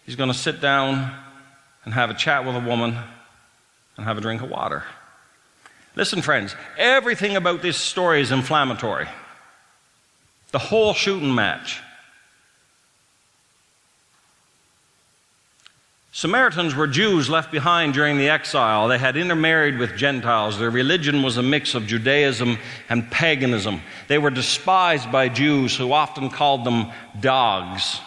he's 0.06 0.16
going 0.16 0.32
to 0.32 0.38
sit 0.38 0.62
down 0.62 1.14
and 1.86 1.94
have 1.94 2.10
a 2.10 2.14
chat 2.14 2.46
with 2.46 2.56
a 2.56 2.60
woman 2.60 2.98
and 3.98 4.06
have 4.06 4.18
a 4.18 4.22
drink 4.22 4.42
of 4.42 4.50
water. 4.50 4.84
Listen, 5.96 6.22
friends, 6.22 6.56
everything 6.78 7.36
about 7.36 7.62
this 7.62 7.78
story 7.78 8.22
is 8.22 8.32
inflammatory. 8.32 9.08
The 10.52 10.60
whole 10.60 10.94
shooting 10.94 11.34
match. 11.34 11.82
Samaritans 16.16 16.76
were 16.76 16.86
Jews 16.86 17.28
left 17.28 17.52
behind 17.52 17.96
during 17.96 18.20
the 18.20 18.30
exile. 18.30 18.88
They 18.88 19.00
had 19.00 19.18
intermarried 19.18 19.80
with 19.80 19.96
Gentiles. 19.96 20.60
Their 20.60 20.70
religion 20.70 21.24
was 21.24 21.38
a 21.38 21.44
mix 21.44 21.74
of 21.74 21.88
Judaism 21.88 22.60
and 22.88 23.10
paganism. 23.10 23.82
They 24.08 24.20
were 24.20 24.30
despised 24.30 25.12
by 25.12 25.30
Jews 25.30 25.76
who 25.76 25.92
often 25.92 26.30
called 26.30 26.66
them 26.66 26.92
dogs. 27.20 28.00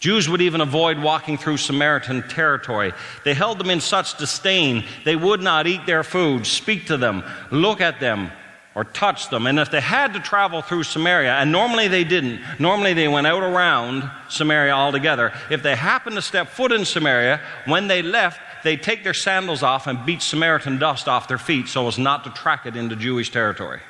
Jews 0.00 0.28
would 0.28 0.42
even 0.42 0.60
avoid 0.60 0.98
walking 0.98 1.38
through 1.38 1.56
Samaritan 1.56 2.28
territory. 2.28 2.92
They 3.24 3.32
held 3.32 3.58
them 3.58 3.70
in 3.70 3.80
such 3.80 4.18
disdain, 4.18 4.84
they 5.06 5.16
would 5.16 5.40
not 5.40 5.66
eat 5.66 5.86
their 5.86 6.04
food, 6.04 6.46
speak 6.46 6.88
to 6.88 6.98
them, 6.98 7.24
look 7.50 7.80
at 7.80 8.00
them, 8.00 8.30
or 8.74 8.84
touch 8.84 9.28
them. 9.28 9.46
And 9.46 9.58
if 9.58 9.70
they 9.70 9.80
had 9.80 10.14
to 10.14 10.20
travel 10.20 10.62
through 10.62 10.84
Samaria, 10.84 11.34
and 11.34 11.52
normally 11.52 11.88
they 11.88 12.04
didn't, 12.04 12.40
normally 12.58 12.94
they 12.94 13.08
went 13.08 13.26
out 13.26 13.42
around 13.42 14.10
Samaria 14.28 14.72
altogether. 14.72 15.32
If 15.50 15.62
they 15.62 15.76
happened 15.76 16.16
to 16.16 16.22
step 16.22 16.48
foot 16.48 16.72
in 16.72 16.84
Samaria, 16.84 17.40
when 17.66 17.88
they 17.88 18.02
left, 18.02 18.40
they'd 18.64 18.82
take 18.82 19.04
their 19.04 19.14
sandals 19.14 19.62
off 19.62 19.86
and 19.86 20.04
beat 20.06 20.22
Samaritan 20.22 20.78
dust 20.78 21.06
off 21.06 21.28
their 21.28 21.38
feet 21.38 21.68
so 21.68 21.86
as 21.86 21.98
not 21.98 22.24
to 22.24 22.30
track 22.30 22.64
it 22.64 22.76
into 22.76 22.96
Jewish 22.96 23.30
territory. 23.30 23.80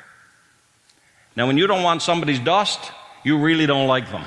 Now, 1.35 1.47
when 1.47 1.57
you 1.57 1.65
don't 1.65 1.83
want 1.83 2.01
somebody's 2.01 2.39
dust, 2.39 2.91
you 3.23 3.39
really 3.39 3.65
don't 3.65 3.87
like 3.87 4.11
them. 4.11 4.25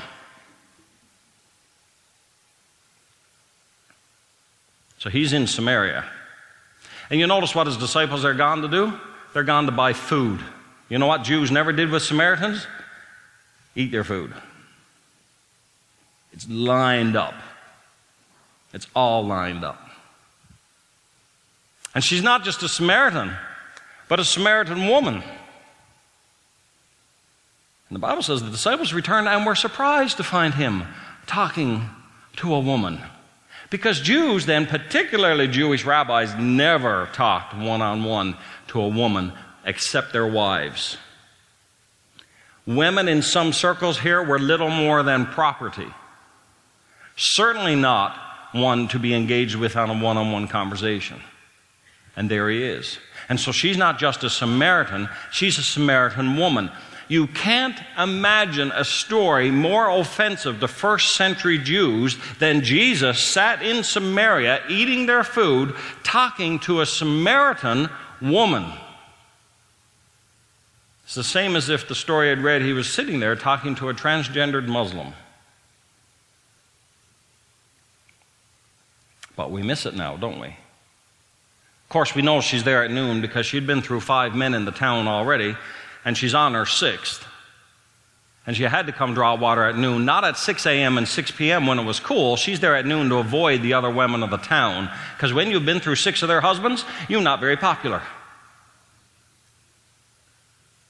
So 4.99 5.11
he's 5.11 5.33
in 5.33 5.47
Samaria. 5.47 6.05
And 7.11 7.21
you 7.21 7.27
notice 7.27 7.55
what 7.55 7.67
his 7.67 7.77
disciples 7.77 8.25
are 8.25 8.35
gone 8.35 8.63
to 8.63 8.69
do? 8.69 8.99
They're 9.37 9.45
gone 9.45 9.67
to 9.67 9.73
buy 9.73 9.93
food. 9.93 10.41
You 10.89 10.97
know 10.97 11.07
what 11.07 11.23
Jews 11.23 11.51
never 11.51 11.71
did 11.71 11.91
with 11.91 12.03
Samaritans? 12.03 12.67
Eat 13.75 13.93
their 13.93 14.03
food. 14.03 14.33
It's 16.33 16.49
lined 16.49 17.17
up. 17.17 17.35
It's 18.73 18.87
all 18.97 19.27
lined 19.27 19.63
up. 19.63 19.79
And 21.95 22.03
she's 22.03 22.23
not 22.23 22.45
just 22.45 22.63
a 22.63 22.69
Samaritan, 22.71 23.37
but 24.09 24.19
a 24.19 24.25
Samaritan 24.25 24.89
woman. 24.89 25.17
And 25.17 25.23
the 27.91 27.99
Bible 27.99 28.23
says 28.23 28.43
the 28.43 28.49
disciples 28.49 28.95
returned 28.95 29.29
and 29.29 29.45
were 29.45 29.55
surprised 29.55 30.17
to 30.17 30.25
find 30.25 30.55
him 30.55 30.85
talking 31.27 31.91
to 32.37 32.55
a 32.55 32.61
woman. 32.61 33.01
Because 33.69 34.01
Jews, 34.01 34.47
then, 34.47 34.65
particularly 34.65 35.47
Jewish 35.47 35.85
rabbis, 35.85 36.35
never 36.37 37.11
talked 37.13 37.55
one 37.55 37.83
on 37.83 38.05
one 38.05 38.37
to 38.77 38.83
a 38.83 38.89
woman 38.89 39.33
except 39.65 40.13
their 40.13 40.27
wives. 40.27 40.99
Women 42.67 43.09
in 43.09 43.23
some 43.23 43.55
circles 43.55 43.99
here 43.99 44.23
were 44.23 44.39
little 44.39 44.69
more 44.69 45.03
than 45.03 45.25
property. 45.25 45.89
Certainly 47.17 47.77
not 47.77 48.15
one 48.53 48.89
to 48.89 48.99
be 48.99 49.15
engaged 49.15 49.57
with 49.57 49.77
on 49.77 49.89
a 49.89 49.99
one 49.99 50.19
on 50.19 50.31
one 50.31 50.47
conversation. 50.47 51.21
And 52.17 52.31
there 52.31 52.51
he 52.51 52.63
is. 52.63 52.99
And 53.31 53.41
so 53.41 53.51
she's 53.51 53.79
not 53.79 53.99
just 53.99 54.25
a 54.25 54.31
Samaritan, 54.31 55.09
she's 55.33 55.59
a 55.59 55.63
Samaritan 55.63 56.37
woman. 56.37 56.71
You 57.09 57.29
can't 57.29 57.79
imagine 57.97 58.73
a 58.75 58.85
story 58.85 59.51
more 59.51 59.89
offensive 59.89 60.61
to 60.61 60.69
first 60.69 61.15
century 61.15 61.57
Jews 61.57 62.19
than 62.41 62.63
Jesus 62.63 63.21
sat 63.21 63.63
in 63.63 63.85
Samaria 63.85 64.65
eating 64.69 65.07
their 65.07 65.25
food, 65.25 65.75
talking 66.03 66.59
to 66.61 66.81
a 66.81 66.87
Samaritan 66.87 67.89
woman. 68.21 68.73
It's 71.05 71.15
the 71.15 71.25
same 71.25 71.55
as 71.55 71.69
if 71.69 71.87
the 71.87 71.95
story 71.95 72.31
I'd 72.31 72.41
read, 72.41 72.63
he 72.63 72.73
was 72.73 72.93
sitting 72.93 73.21
there 73.21 73.37
talking 73.37 73.75
to 73.77 73.89
a 73.89 73.95
transgendered 73.95 74.67
Muslim. 74.67 75.13
But 79.37 79.51
we 79.51 79.63
miss 79.63 79.87
it 79.87 79.95
now, 79.95 80.17
don't 80.17 80.41
we? 80.41 80.49
Of 80.49 81.91
course, 81.91 82.15
we 82.15 82.23
know 82.23 82.41
she's 82.41 82.65
there 82.65 82.83
at 82.83 82.91
noon 82.91 83.21
because 83.21 83.47
she'd 83.47 83.67
been 83.67 83.83
through 83.83 84.01
five 84.01 84.35
men 84.35 84.55
in 84.55 84.65
the 84.65 84.73
town 84.73 85.07
already, 85.07 85.57
and 86.05 86.17
she's 86.17 86.35
on 86.35 86.55
her 86.55 86.67
sixth. 86.67 87.26
And 88.47 88.57
she 88.57 88.63
had 88.63 88.87
to 88.87 88.93
come 88.93 89.13
draw 89.13 89.35
water 89.35 89.65
at 89.65 89.77
noon, 89.77 90.05
not 90.05 90.25
at 90.25 90.39
6 90.39 90.67
a.m. 90.67 90.99
and 90.99 91.09
6 91.09 91.31
p.m. 91.33 91.67
when 91.67 91.81
it 91.81 91.85
was 91.85 91.99
cool. 91.99 92.37
She's 92.37 92.61
there 92.61 92.77
at 92.77 92.87
noon 92.87 93.09
to 93.09 93.17
avoid 93.17 93.63
the 93.63 93.73
other 93.73 93.91
women 93.91 94.23
of 94.23 94.31
the 94.31 94.37
town. 94.37 94.89
Because 95.17 95.33
when 95.33 95.51
you've 95.51 95.67
been 95.67 95.81
through 95.81 95.97
six 95.97 96.23
of 96.23 96.29
their 96.29 96.41
husbands, 96.41 96.85
you're 97.09 97.21
not 97.21 97.41
very 97.41 97.57
popular. 97.57 98.03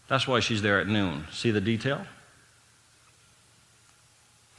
That's 0.08 0.28
why 0.28 0.40
she's 0.40 0.60
there 0.60 0.78
at 0.80 0.86
noon. 0.86 1.26
See 1.32 1.50
the 1.50 1.60
detail? 1.60 2.06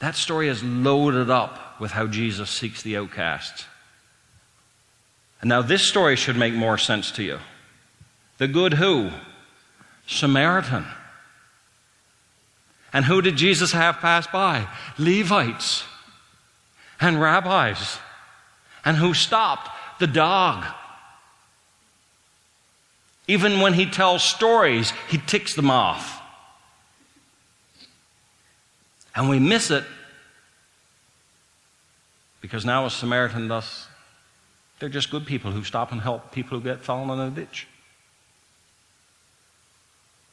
That 0.00 0.14
story 0.14 0.48
is 0.48 0.62
loaded 0.62 1.30
up 1.30 1.80
with 1.80 1.92
how 1.92 2.06
Jesus 2.06 2.50
seeks 2.50 2.82
the 2.82 2.96
outcasts. 2.96 3.64
And 5.40 5.48
now 5.48 5.62
this 5.62 5.82
story 5.82 6.16
should 6.16 6.36
make 6.36 6.54
more 6.54 6.78
sense 6.78 7.12
to 7.12 7.22
you. 7.22 7.38
The 8.38 8.48
good 8.48 8.74
who? 8.74 9.10
Samaritan. 10.06 10.84
And 12.92 13.04
who 13.04 13.20
did 13.20 13.36
Jesus 13.36 13.72
have 13.72 13.98
pass 13.98 14.26
by? 14.26 14.66
Levites 14.98 15.84
and 17.00 17.20
rabbis. 17.20 17.98
And 18.84 18.96
who 18.96 19.14
stopped? 19.14 19.70
The 20.00 20.06
dog. 20.06 20.64
Even 23.26 23.60
when 23.60 23.74
he 23.74 23.84
tells 23.84 24.22
stories, 24.22 24.92
he 25.08 25.18
ticks 25.18 25.54
them 25.54 25.70
off. 25.70 26.22
And 29.14 29.28
we 29.28 29.38
miss 29.38 29.70
it 29.70 29.84
because 32.40 32.64
now 32.64 32.86
a 32.86 32.90
Samaritan 32.90 33.48
does. 33.48 33.86
They're 34.78 34.88
just 34.88 35.10
good 35.10 35.26
people 35.26 35.50
who 35.50 35.64
stop 35.64 35.92
and 35.92 36.00
help 36.00 36.30
people 36.32 36.58
who 36.58 36.64
get 36.64 36.80
fallen 36.80 37.18
in 37.18 37.26
a 37.26 37.30
ditch. 37.30 37.66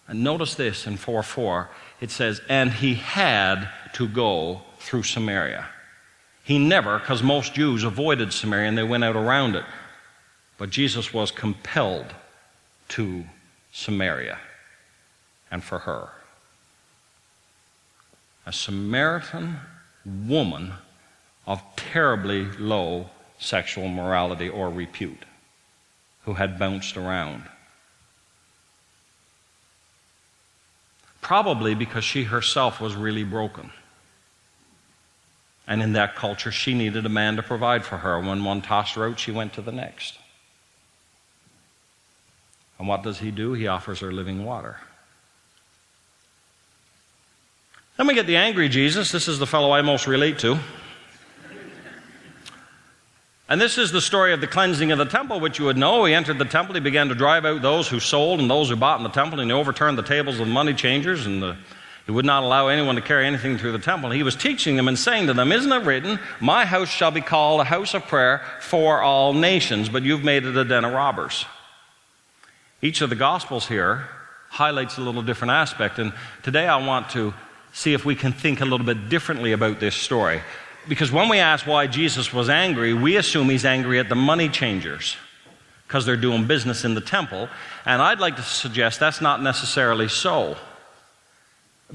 And 0.07 0.24
notice 0.24 0.53
this 0.55 0.85
in 0.85 0.97
4 0.97 1.24
4. 1.24 1.69
It 2.02 2.12
says, 2.12 2.42
And 2.50 2.72
he 2.72 2.96
had 2.96 3.70
to 3.94 4.08
go 4.08 4.62
through 4.80 5.04
Samaria. 5.04 5.68
He 6.44 6.60
never, 6.60 7.00
because 7.00 7.24
most 7.24 7.54
Jews 7.54 7.84
avoided 7.84 8.32
Samaria 8.32 8.68
and 8.68 8.78
they 8.78 8.84
went 8.84 9.04
out 9.04 9.16
around 9.16 9.56
it. 9.56 9.66
But 10.58 10.70
Jesus 10.70 11.14
was 11.14 11.32
compelled 11.32 12.14
to 12.90 13.25
Samaria 13.72 14.38
and 15.50 15.64
for 15.64 15.80
her. 15.80 16.10
A 18.46 18.54
Samaritan 18.54 19.58
woman 20.06 20.74
of 21.48 21.62
terribly 21.75 22.46
low 22.46 23.10
sexual 23.40 23.88
morality 23.88 24.48
or 24.48 24.70
repute 24.70 25.25
who 26.25 26.34
had 26.34 26.60
bounced 26.60 26.98
around. 26.98 27.44
Probably 31.25 31.74
because 31.74 32.03
she 32.03 32.25
herself 32.25 32.79
was 32.79 32.94
really 32.94 33.24
broken. 33.24 33.72
And 35.65 35.82
in 35.82 35.94
that 35.94 36.15
culture, 36.15 36.51
she 36.51 36.75
needed 36.75 37.03
a 37.03 37.10
man 37.10 37.36
to 37.38 37.41
provide 37.41 37.84
for 37.84 37.98
her. 37.98 38.20
When 38.20 38.44
one 38.44 38.62
tossed 38.62 38.94
her 38.94 39.08
out, 39.08 39.20
she 39.20 39.32
went 39.32 39.53
to 39.53 39.62
the 39.63 39.72
next. 39.72 40.20
And 42.77 42.88
what 42.88 43.01
does 43.01 43.17
he 43.17 43.32
do? 43.32 43.53
He 43.53 43.65
offers 43.65 44.01
her 44.01 44.12
living 44.12 44.46
water. 44.46 44.77
Then 47.98 48.05
we 48.05 48.13
get 48.13 48.27
the 48.27 48.38
angry 48.38 48.70
Jesus. 48.70 49.12
This 49.12 49.27
is 49.27 49.39
the 49.39 49.48
fellow 49.48 49.72
I 49.72 49.82
most 49.82 50.05
relate 50.05 50.38
to. 50.39 50.60
And 53.48 53.62
this 53.62 53.78
is 53.78 53.92
the 53.92 54.02
story 54.02 54.34
of 54.34 54.42
the 54.42 54.48
cleansing 54.48 54.92
of 54.92 54.98
the 54.98 55.06
temple, 55.06 55.40
which 55.40 55.60
you 55.60 55.66
would 55.66 55.78
know. 55.78 56.06
He 56.06 56.16
entered 56.16 56.40
the 56.40 56.46
temple, 56.46 56.74
he 56.74 56.82
began 56.82 57.10
to 57.10 57.16
drive 57.16 57.46
out 57.46 57.62
those 57.62 57.88
who 57.88 58.00
sold 58.00 58.40
and 58.40 58.50
those 58.50 58.70
who 58.70 58.75
bought 58.75 59.00
in 59.00 59.04
the 59.04 59.10
temple, 59.10 59.40
and 59.40 59.52
he 59.52 59.56
overturned 59.56 59.98
the 59.98 60.04
tables 60.04 60.40
of 60.40 60.48
the 60.48 60.54
money 60.54 60.74
changers 60.74 61.28
and 61.28 61.44
the 61.44 61.56
He 62.08 62.12
would 62.12 62.25
not 62.25 62.44
allow 62.44 62.70
anyone 62.70 62.96
to 62.96 63.02
carry 63.02 63.28
anything 63.28 63.60
through 63.60 63.72
the 63.72 63.80
temple. 63.80 64.10
He 64.10 64.24
was 64.24 64.36
teaching 64.36 64.75
them 64.75 64.88
and 64.88 64.98
saying 64.98 65.28
to 65.28 65.34
them, 65.34 65.52
Isn't 65.52 65.72
it 65.72 65.86
written, 65.86 66.20
My 66.40 66.66
house 66.66 66.90
shall 66.90 67.12
be 67.12 67.22
called 67.22 67.62
a 67.62 67.66
house 67.66 67.94
of 67.94 68.08
prayer 68.08 68.42
for 68.62 69.02
all 69.02 69.34
nations, 69.34 69.90
but 69.90 70.02
you've 70.02 70.24
made 70.24 70.46
it 70.46 70.58
a 70.58 70.66
den 70.66 70.86
of 70.86 70.94
robbers? 70.94 71.46
Each 72.82 73.02
of 73.02 73.10
the 73.10 73.16
Gospels 73.16 73.68
here 73.68 74.08
highlights 74.50 74.98
a 74.98 75.02
little 75.02 75.22
different 75.22 75.52
aspect, 75.52 76.00
and 76.00 76.14
today 76.42 76.68
I 76.68 76.78
want 76.78 77.10
to 77.12 77.34
see 77.74 77.94
if 77.94 78.06
we 78.06 78.16
can 78.16 78.32
think 78.32 78.62
a 78.62 78.66
little 78.66 78.86
bit 78.86 79.10
differently 79.10 79.52
about 79.52 79.80
this 79.80 79.96
story. 79.96 80.42
Because 80.88 81.12
when 81.12 81.30
we 81.30 81.39
ask 81.39 81.65
why 81.65 81.88
Jesus 81.88 82.32
was 82.32 82.50
angry, 82.50 82.94
we 82.94 83.18
assume 83.18 83.50
he's 83.50 83.65
angry 83.65 84.00
at 84.00 84.10
the 84.10 84.15
money 84.15 84.50
changers 84.50 85.18
because 85.88 86.06
they're 86.06 86.18
doing 86.18 86.46
business 86.46 86.84
in 86.84 86.94
the 86.94 87.01
temple. 87.01 87.50
And 87.86 88.01
I'd 88.01 88.20
like 88.20 88.36
to 88.36 88.42
suggest 88.42 89.00
that's 89.00 89.22
not 89.22 89.42
necessarily 89.42 90.08
so. 90.08 90.58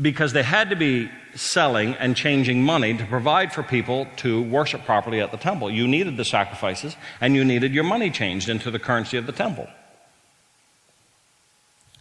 Because 0.01 0.33
they 0.33 0.43
had 0.43 0.71
to 0.71 0.77
be 0.77 1.11
selling 1.35 1.95
and 1.95 2.17
changing 2.17 2.63
money 2.63 2.97
to 2.97 3.05
provide 3.05 3.53
for 3.53 3.63
people 3.63 4.07
to 4.17 4.43
worship 4.43 4.85
properly 4.85 5.21
at 5.21 5.31
the 5.31 5.37
temple. 5.37 5.71
You 5.71 5.87
needed 5.87 6.17
the 6.17 6.25
sacrifices, 6.25 6.97
and 7.21 7.35
you 7.35 7.45
needed 7.45 7.75
your 7.75 7.85
money 7.85 8.11
changed 8.11 8.49
into 8.49 8.71
the 8.71 8.79
currency 8.79 9.17
of 9.17 9.27
the 9.27 9.33
temple. 9.33 9.69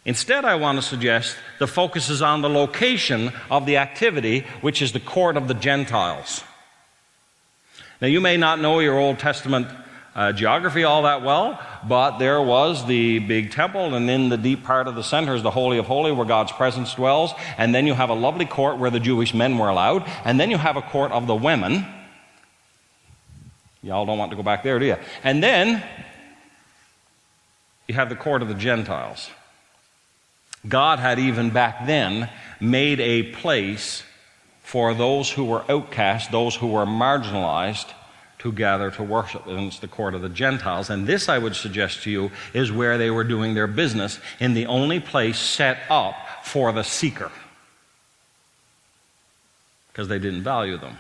Instead, 0.06 0.46
I 0.46 0.56
want 0.56 0.78
to 0.78 0.82
suggest 0.82 1.36
the 1.60 1.68
focus 1.68 2.10
is 2.10 2.22
on 2.22 2.42
the 2.42 2.50
location 2.50 3.32
of 3.52 3.66
the 3.66 3.78
activity, 3.78 4.46
which 4.62 4.82
is 4.82 4.92
the 4.92 5.00
court 5.00 5.38
of 5.38 5.48
the 5.48 5.54
Gentiles. 5.54 6.44
Now, 8.02 8.08
you 8.08 8.22
may 8.22 8.38
not 8.38 8.62
know 8.62 8.80
your 8.80 8.98
Old 8.98 9.20
Testament 9.20 9.68
uh, 10.16 10.32
geography 10.32 10.84
all 10.84 11.04
that 11.04 11.22
well, 11.22 11.62
but 11.88 12.18
there 12.18 12.42
was 12.42 12.86
the 12.86 13.20
big 13.20 13.52
temple, 13.52 13.94
and 13.94 14.10
in 14.10 14.30
the 14.30 14.38
deep 14.38 14.64
part 14.64 14.88
of 14.88 14.96
the 14.96 15.04
center 15.04 15.36
is 15.36 15.44
the 15.44 15.52
Holy 15.52 15.78
of 15.78 15.86
Holies 15.86 16.16
where 16.16 16.26
God's 16.26 16.52
presence 16.52 16.94
dwells. 16.94 17.34
And 17.58 17.76
then 17.76 17.86
you 17.86 17.94
have 17.94 18.10
a 18.10 18.14
lovely 18.14 18.46
court 18.46 18.78
where 18.78 18.90
the 18.90 19.00
Jewish 19.00 19.34
men 19.34 19.58
were 19.58 19.70
allowed, 19.70 20.10
and 20.24 20.40
then 20.40 20.50
you 20.50 20.58
have 20.58 20.78
a 20.78 20.82
court 20.82 21.12
of 21.12 21.28
the 21.28 21.36
women. 21.36 21.86
Y'all 23.84 24.06
don't 24.06 24.18
want 24.18 24.32
to 24.32 24.38
go 24.38 24.44
back 24.44 24.64
there, 24.64 24.80
do 24.80 24.86
you? 24.86 24.98
And 25.24 25.44
then 25.44 25.84
you 27.88 27.96
have 27.96 28.10
the 28.10 28.16
court 28.16 28.42
of 28.42 28.48
the 28.48 28.54
Gentiles. 28.54 29.30
God 30.68 31.00
had 31.00 31.20
even 31.20 31.50
back 31.50 31.86
then 31.86 32.30
made 32.60 33.00
a 33.00 33.24
place 33.24 34.04
for 34.70 34.94
those 34.94 35.32
who 35.32 35.46
were 35.46 35.64
outcast, 35.68 36.32
those 36.32 36.56
who 36.56 36.68
were 36.68 36.86
marginalized, 36.86 37.92
to 38.38 38.52
gather 38.52 38.92
to 38.92 39.02
worship. 39.02 39.48
And 39.48 39.62
it's 39.62 39.80
the 39.80 39.88
court 39.88 40.14
of 40.14 40.22
the 40.22 40.30
Gentiles. 40.30 40.92
And 40.92 41.08
this, 41.08 41.28
I 41.28 41.40
would 41.40 41.56
suggest 41.56 42.04
to 42.04 42.12
you, 42.12 42.30
is 42.54 42.72
where 42.72 43.00
they 43.00 43.10
were 43.10 43.24
doing 43.24 43.56
their 43.56 43.66
business 43.66 44.20
in 44.40 44.54
the 44.54 44.68
only 44.68 45.00
place 45.00 45.40
set 45.40 45.80
up 45.90 46.14
for 46.44 46.72
the 46.72 46.84
seeker. 46.84 47.32
Because 49.92 50.08
they 50.08 50.20
didn't 50.20 50.44
value 50.44 50.78
them. 50.78 50.98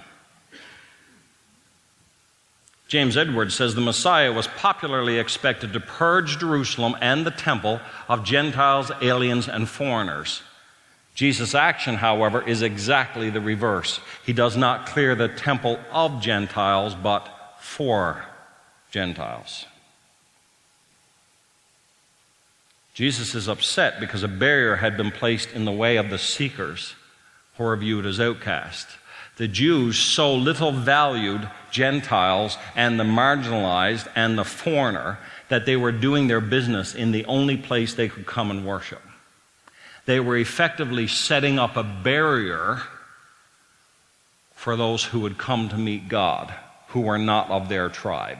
James 2.87 3.15
Edwards 3.15 3.53
says 3.53 3.75
the 3.75 3.81
Messiah 3.81 4.33
was 4.33 4.47
popularly 4.47 5.19
expected 5.19 5.73
to 5.73 5.79
purge 5.79 6.39
Jerusalem 6.39 6.95
and 7.01 7.23
the 7.23 7.29
temple 7.29 7.81
of 8.07 8.23
Gentiles, 8.23 8.91
aliens, 8.99 9.47
and 9.47 9.69
foreigners. 9.69 10.41
Jesus' 11.19 11.53
action, 11.53 11.95
however, 11.95 12.41
is 12.47 12.61
exactly 12.61 13.29
the 13.29 13.41
reverse. 13.41 13.99
He 14.25 14.31
does 14.31 14.55
not 14.55 14.85
clear 14.85 15.15
the 15.15 15.27
temple 15.27 15.77
of 15.91 16.21
Gentiles, 16.21 16.95
but 16.95 17.27
for 17.59 18.23
Gentiles. 18.89 19.65
Jesus 22.93 23.35
is 23.35 23.49
upset 23.49 23.99
because 23.99 24.23
a 24.23 24.29
barrier 24.29 24.77
had 24.77 24.95
been 24.95 25.11
placed 25.11 25.51
in 25.51 25.65
the 25.65 25.73
way 25.73 25.97
of 25.97 26.09
the 26.09 26.17
seekers 26.17 26.95
who 27.57 27.65
are 27.65 27.75
viewed 27.75 28.05
as 28.05 28.21
outcasts. 28.21 28.95
The 29.35 29.49
Jews 29.49 29.99
so 29.99 30.33
little 30.33 30.71
valued 30.71 31.49
Gentiles 31.69 32.57
and 32.77 32.97
the 32.97 33.03
marginalized 33.03 34.07
and 34.15 34.37
the 34.37 34.45
foreigner 34.45 35.17
that 35.49 35.65
they 35.65 35.75
were 35.75 35.91
doing 35.91 36.27
their 36.27 36.39
business 36.39 36.95
in 36.95 37.11
the 37.11 37.25
only 37.25 37.57
place 37.57 37.93
they 37.93 38.07
could 38.07 38.25
come 38.25 38.51
and 38.51 38.65
worship. 38.65 39.01
They 40.09 40.19
were 40.19 40.37
effectively 40.37 41.05
setting 41.05 41.59
up 41.59 41.77
a 41.77 41.83
barrier 41.83 42.81
for 44.55 44.75
those 44.75 45.03
who 45.03 45.19
would 45.19 45.37
come 45.37 45.69
to 45.69 45.77
meet 45.77 46.07
God, 46.07 46.51
who 46.87 47.01
were 47.01 47.19
not 47.19 47.51
of 47.51 47.69
their 47.69 47.89
tribe. 47.89 48.39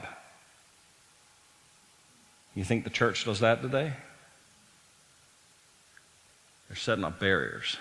You 2.56 2.64
think 2.64 2.82
the 2.82 2.90
church 2.90 3.24
does 3.24 3.38
that 3.38 3.62
today? 3.62 3.92
They're 6.66 6.76
setting 6.76 7.04
up 7.04 7.20
barriers. 7.20 7.76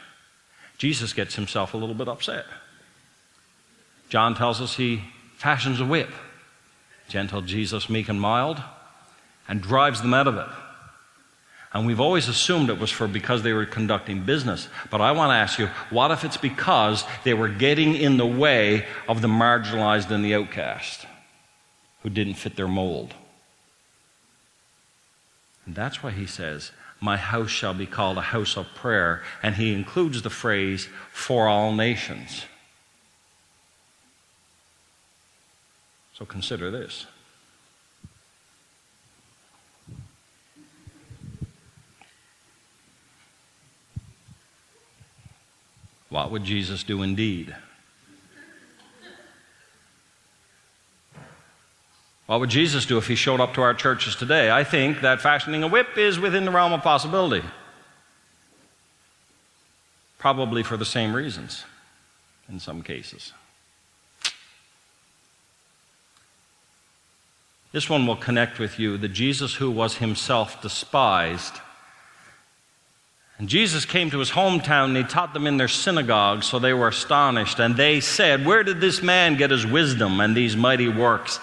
Jesus 0.77 1.11
gets 1.11 1.33
himself 1.33 1.73
a 1.73 1.77
little 1.77 1.95
bit 1.95 2.07
upset. 2.07 2.45
John 4.09 4.35
tells 4.35 4.61
us 4.61 4.75
he 4.75 5.01
fashions 5.37 5.81
a 5.81 5.85
whip, 5.85 6.11
gentle 7.07 7.41
Jesus, 7.41 7.89
meek 7.89 8.07
and 8.07 8.21
mild, 8.21 8.61
and 9.47 9.63
drives 9.63 10.03
them 10.03 10.13
out 10.13 10.27
of 10.27 10.37
it. 10.37 10.68
And 11.71 11.85
we've 11.85 11.99
always 11.99 12.27
assumed 12.27 12.69
it 12.69 12.79
was 12.79 12.89
for 12.89 13.07
because 13.07 13.43
they 13.43 13.53
were 13.53 13.65
conducting 13.65 14.23
business. 14.23 14.67
But 14.89 15.01
I 15.01 15.11
want 15.11 15.29
to 15.29 15.35
ask 15.35 15.59
you, 15.59 15.67
what 15.91 16.09
if 16.09 16.23
it's 16.23 16.37
because 16.37 17.03
they 17.23 17.35
were 17.35 17.49
getting 17.49 17.95
in 17.95 18.17
the 18.17 18.25
way 18.25 18.87
of 19.07 19.21
the 19.21 19.27
marginalized 19.27 20.09
and 20.09 20.25
the 20.25 20.33
outcast 20.33 21.05
who 22.01 22.09
didn't 22.09 22.35
fit 22.35 22.55
their 22.55 22.67
mold? 22.67 23.13
And 25.67 25.75
that's 25.75 26.01
why 26.01 26.09
he 26.09 26.25
says, 26.25 26.71
My 26.99 27.17
house 27.17 27.51
shall 27.51 27.75
be 27.75 27.85
called 27.85 28.17
a 28.17 28.21
house 28.21 28.57
of 28.57 28.65
prayer. 28.73 29.21
And 29.43 29.53
he 29.53 29.71
includes 29.71 30.23
the 30.23 30.31
phrase, 30.31 30.89
for 31.11 31.47
all 31.47 31.71
nations. 31.71 32.45
So 36.13 36.25
consider 36.25 36.71
this. 36.71 37.05
What 46.29 46.33
would 46.33 46.43
Jesus 46.43 46.83
do 46.83 47.01
indeed? 47.01 47.55
What 52.27 52.39
would 52.39 52.51
Jesus 52.51 52.85
do 52.85 52.99
if 52.99 53.07
he 53.07 53.15
showed 53.15 53.39
up 53.39 53.55
to 53.55 53.63
our 53.63 53.73
churches 53.73 54.15
today? 54.15 54.51
I 54.51 54.63
think 54.63 55.01
that 55.01 55.21
fashioning 55.21 55.63
a 55.63 55.67
whip 55.67 55.97
is 55.97 56.19
within 56.19 56.45
the 56.45 56.51
realm 56.51 56.71
of 56.71 56.83
possibility. 56.83 57.43
Probably 60.19 60.61
for 60.61 60.77
the 60.77 60.85
same 60.85 61.15
reasons 61.15 61.63
in 62.47 62.59
some 62.59 62.83
cases. 62.83 63.33
This 67.71 67.89
one 67.89 68.05
will 68.05 68.15
connect 68.15 68.59
with 68.59 68.77
you. 68.77 68.99
The 68.99 69.07
Jesus 69.07 69.55
who 69.55 69.71
was 69.71 69.95
himself 69.95 70.61
despised 70.61 71.55
and 73.39 73.47
Jesus 73.47 73.85
came 73.85 74.11
to 74.11 74.19
his 74.19 74.31
hometown 74.31 74.85
and 74.85 74.97
he 74.97 75.03
taught 75.03 75.33
them 75.33 75.47
in 75.47 75.55
their 75.55 75.69
synagogue, 75.69 76.43
so 76.43 76.59
they 76.59 76.73
were 76.73 76.89
astonished. 76.89 77.59
And 77.59 77.77
they 77.77 78.01
said, 78.01 78.45
Where 78.45 78.63
did 78.63 78.81
this 78.81 79.01
man 79.01 79.37
get 79.37 79.49
his 79.49 79.65
wisdom 79.65 80.19
and 80.19 80.35
these 80.35 80.57
mighty 80.57 80.89
works? 80.89 81.39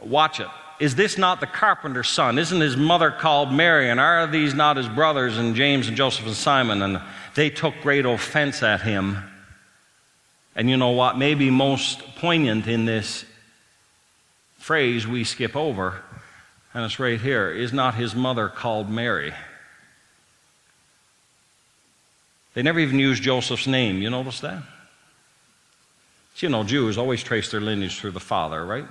Watch 0.00 0.40
it. 0.40 0.48
Is 0.80 0.94
this 0.94 1.18
not 1.18 1.40
the 1.40 1.46
carpenter's 1.46 2.08
son? 2.08 2.38
Isn't 2.38 2.60
his 2.60 2.78
mother 2.78 3.10
called 3.10 3.52
Mary? 3.52 3.90
And 3.90 4.00
are 4.00 4.26
these 4.26 4.54
not 4.54 4.78
his 4.78 4.88
brothers 4.88 5.36
and 5.36 5.54
James 5.54 5.88
and 5.88 5.96
Joseph 5.96 6.24
and 6.24 6.34
Simon? 6.34 6.80
And 6.80 7.00
they 7.34 7.50
took 7.50 7.74
great 7.82 8.06
offense 8.06 8.62
at 8.62 8.80
him. 8.80 9.18
And 10.56 10.70
you 10.70 10.76
know 10.76 10.90
what? 10.90 11.18
Maybe 11.18 11.50
most 11.50 12.00
poignant 12.16 12.66
in 12.66 12.86
this 12.86 13.24
phrase 14.56 15.06
we 15.06 15.24
skip 15.24 15.56
over, 15.56 16.02
and 16.74 16.84
it's 16.84 16.98
right 16.98 17.20
here 17.20 17.50
is 17.50 17.72
not 17.72 17.94
his 17.94 18.14
mother 18.14 18.48
called 18.48 18.88
Mary? 18.88 19.32
They 22.58 22.64
never 22.64 22.80
even 22.80 22.98
used 22.98 23.22
Joseph's 23.22 23.68
name. 23.68 24.02
You 24.02 24.10
notice 24.10 24.40
that? 24.40 24.60
See, 26.34 26.46
you 26.46 26.50
know, 26.50 26.64
Jews 26.64 26.98
always 26.98 27.22
trace 27.22 27.52
their 27.52 27.60
lineage 27.60 28.00
through 28.00 28.10
the 28.10 28.18
father, 28.18 28.66
right? 28.66 28.84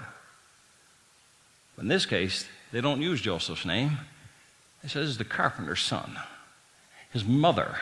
But 1.75 1.81
in 1.81 1.89
this 1.89 2.05
case, 2.05 2.45
they 2.71 2.79
don't 2.79 3.01
use 3.01 3.19
Joseph's 3.19 3.65
name. 3.65 3.97
It 4.85 4.91
says 4.91 5.17
the 5.17 5.25
carpenter's 5.25 5.81
son. 5.81 6.17
His 7.11 7.25
mother 7.25 7.75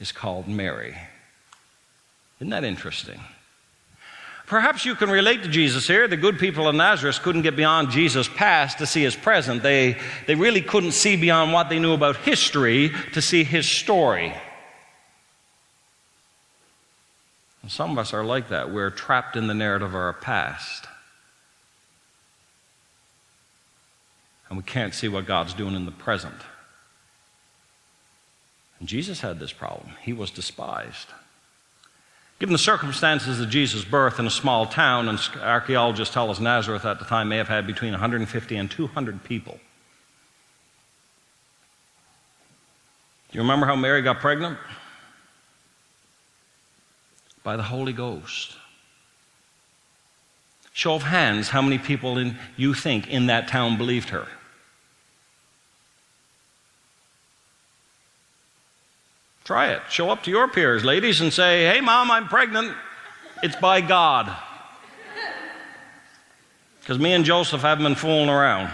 is 0.00 0.10
called 0.10 0.48
Mary. 0.48 0.96
Isn't 2.40 2.50
that 2.50 2.64
interesting? 2.64 3.20
Perhaps 4.48 4.84
you 4.84 4.96
can 4.96 5.08
relate 5.08 5.44
to 5.44 5.48
Jesus 5.48 5.86
here. 5.86 6.08
The 6.08 6.16
good 6.16 6.40
people 6.40 6.66
of 6.66 6.74
Nazareth 6.74 7.22
couldn't 7.22 7.42
get 7.42 7.54
beyond 7.54 7.92
Jesus' 7.92 8.26
past 8.26 8.78
to 8.78 8.86
see 8.86 9.04
his 9.04 9.14
present. 9.14 9.62
They, 9.62 9.98
they 10.26 10.34
really 10.34 10.62
couldn't 10.62 10.94
see 10.94 11.14
beyond 11.14 11.52
what 11.52 11.68
they 11.68 11.78
knew 11.78 11.92
about 11.92 12.16
history 12.16 12.90
to 13.12 13.22
see 13.22 13.44
his 13.44 13.70
story. 13.70 14.34
Some 17.68 17.92
of 17.92 17.98
us 17.98 18.12
are 18.12 18.24
like 18.24 18.48
that. 18.48 18.72
We're 18.72 18.90
trapped 18.90 19.36
in 19.36 19.46
the 19.46 19.54
narrative 19.54 19.88
of 19.88 19.94
our 19.94 20.12
past. 20.12 20.86
And 24.48 24.58
we 24.58 24.64
can't 24.64 24.94
see 24.94 25.08
what 25.08 25.26
God's 25.26 25.54
doing 25.54 25.74
in 25.74 25.86
the 25.86 25.92
present. 25.92 26.34
And 28.78 28.88
Jesus 28.88 29.20
had 29.20 29.38
this 29.38 29.52
problem. 29.52 29.94
He 30.02 30.12
was 30.12 30.30
despised. 30.30 31.08
Given 32.40 32.52
the 32.52 32.58
circumstances 32.58 33.38
of 33.38 33.48
Jesus' 33.48 33.84
birth 33.84 34.18
in 34.18 34.26
a 34.26 34.30
small 34.30 34.66
town, 34.66 35.08
and 35.08 35.18
archaeologists 35.40 36.12
tell 36.12 36.28
us 36.28 36.40
Nazareth 36.40 36.84
at 36.84 36.98
the 36.98 37.04
time 37.04 37.28
may 37.28 37.36
have 37.36 37.46
had 37.46 37.68
between 37.68 37.92
150 37.92 38.56
and 38.56 38.68
200 38.68 39.22
people. 39.22 39.60
Do 43.30 43.38
you 43.38 43.42
remember 43.42 43.66
how 43.66 43.76
Mary 43.76 44.02
got 44.02 44.18
pregnant? 44.18 44.58
By 47.42 47.56
the 47.56 47.62
Holy 47.62 47.92
Ghost. 47.92 48.56
Show 50.72 50.94
of 50.94 51.02
hands, 51.02 51.48
how 51.48 51.60
many 51.60 51.78
people 51.78 52.16
in, 52.18 52.38
you 52.56 52.72
think 52.72 53.08
in 53.08 53.26
that 53.26 53.48
town 53.48 53.76
believed 53.76 54.08
her? 54.08 54.26
Try 59.44 59.72
it. 59.72 59.82
Show 59.90 60.08
up 60.10 60.22
to 60.22 60.30
your 60.30 60.48
peers, 60.48 60.84
ladies, 60.84 61.20
and 61.20 61.32
say, 61.32 61.66
Hey, 61.66 61.80
mom, 61.80 62.10
I'm 62.10 62.28
pregnant. 62.28 62.74
It's 63.42 63.56
by 63.56 63.80
God. 63.80 64.34
Because 66.80 66.98
me 66.98 67.12
and 67.12 67.24
Joseph 67.24 67.60
haven't 67.60 67.84
been 67.84 67.94
fooling 67.94 68.28
around. 68.28 68.70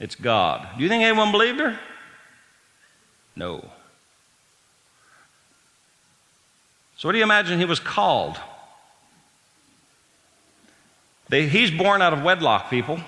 It's 0.00 0.14
God. 0.14 0.66
Do 0.76 0.82
you 0.82 0.88
think 0.88 1.04
anyone 1.04 1.32
believed 1.32 1.60
her? 1.60 1.78
No. 3.36 3.68
So, 7.04 7.08
what 7.08 7.12
do 7.12 7.18
you 7.18 7.24
imagine 7.24 7.58
he 7.58 7.66
was 7.66 7.80
called? 7.80 8.40
They, 11.28 11.46
he's 11.48 11.70
born 11.70 12.00
out 12.00 12.14
of 12.14 12.22
wedlock, 12.22 12.70
people, 12.70 12.98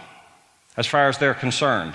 as 0.76 0.86
far 0.86 1.08
as 1.08 1.16
they're 1.16 1.32
concerned. 1.32 1.94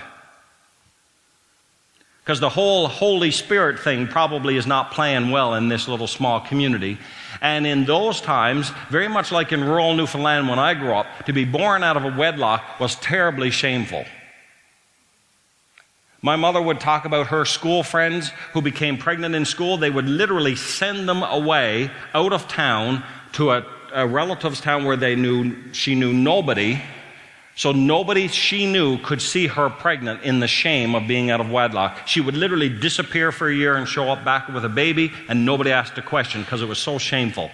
Because 2.23 2.39
the 2.39 2.49
whole 2.49 2.87
Holy 2.87 3.29
Spirit 3.29 3.79
thing 3.79 4.07
probably 4.07 4.57
is 4.57 4.65
not 4.65 4.89
playing 4.89 5.29
well 5.29 5.53
in 5.53 5.69
this 5.69 5.87
little 5.87 6.07
small 6.07 6.39
community. 6.39 6.97
And 7.39 7.67
in 7.67 7.85
those 7.85 8.19
times, 8.19 8.71
very 8.89 9.07
much 9.07 9.31
like 9.31 9.51
in 9.51 9.63
rural 9.63 9.93
Newfoundland 9.93 10.49
when 10.49 10.57
I 10.57 10.73
grew 10.73 10.95
up, 10.95 11.05
to 11.27 11.33
be 11.33 11.45
born 11.45 11.83
out 11.83 11.97
of 11.97 12.03
a 12.03 12.17
wedlock 12.17 12.79
was 12.79 12.95
terribly 12.95 13.51
shameful. 13.51 14.05
My 16.21 16.35
mother 16.35 16.61
would 16.61 16.79
talk 16.79 17.05
about 17.05 17.27
her 17.27 17.45
school 17.45 17.81
friends 17.83 18.29
who 18.53 18.61
became 18.61 18.97
pregnant 18.97 19.33
in 19.33 19.45
school. 19.45 19.77
They 19.77 19.89
would 19.89 20.07
literally 20.07 20.55
send 20.55 21.09
them 21.09 21.23
away 21.23 21.89
out 22.13 22.31
of 22.31 22.47
town 22.47 23.03
to 23.33 23.51
a, 23.51 23.65
a 23.93 24.07
relative's 24.07 24.61
town 24.61 24.85
where 24.85 24.97
they 24.97 25.15
knew 25.15 25.73
she 25.73 25.95
knew 25.95 26.13
nobody 26.13 26.81
so 27.55 27.71
nobody 27.71 28.27
she 28.27 28.65
knew 28.65 28.97
could 28.97 29.21
see 29.21 29.47
her 29.47 29.69
pregnant 29.69 30.23
in 30.23 30.39
the 30.39 30.47
shame 30.47 30.95
of 30.95 31.07
being 31.07 31.29
out 31.29 31.41
of 31.41 31.51
wedlock. 31.51 32.07
She 32.07 32.21
would 32.21 32.35
literally 32.35 32.69
disappear 32.69 33.31
for 33.31 33.49
a 33.49 33.53
year 33.53 33.75
and 33.75 33.87
show 33.87 34.09
up 34.09 34.23
back 34.23 34.47
with 34.47 34.63
a 34.65 34.69
baby, 34.69 35.11
and 35.27 35.45
nobody 35.45 35.71
asked 35.71 35.97
a 35.97 36.01
question 36.01 36.41
because 36.41 36.61
it 36.61 36.67
was 36.67 36.79
so 36.79 36.97
shameful. 36.97 37.51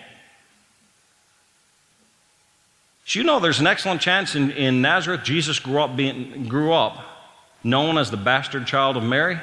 So 3.06 3.20
you 3.20 3.26
know 3.26 3.40
there's 3.40 3.60
an 3.60 3.68
excellent 3.68 4.02
chance 4.02 4.36
in, 4.36 4.52
in 4.52 4.82
Nazareth 4.82 5.24
Jesus 5.24 5.60
grew 5.60 5.82
up, 5.82 5.96
being, 5.96 6.48
grew 6.48 6.74
up 6.74 7.17
known 7.64 7.98
as 7.98 8.12
the 8.12 8.18
bastard 8.18 8.68
child 8.68 8.98
of 8.98 9.04
Mary? 9.04 9.40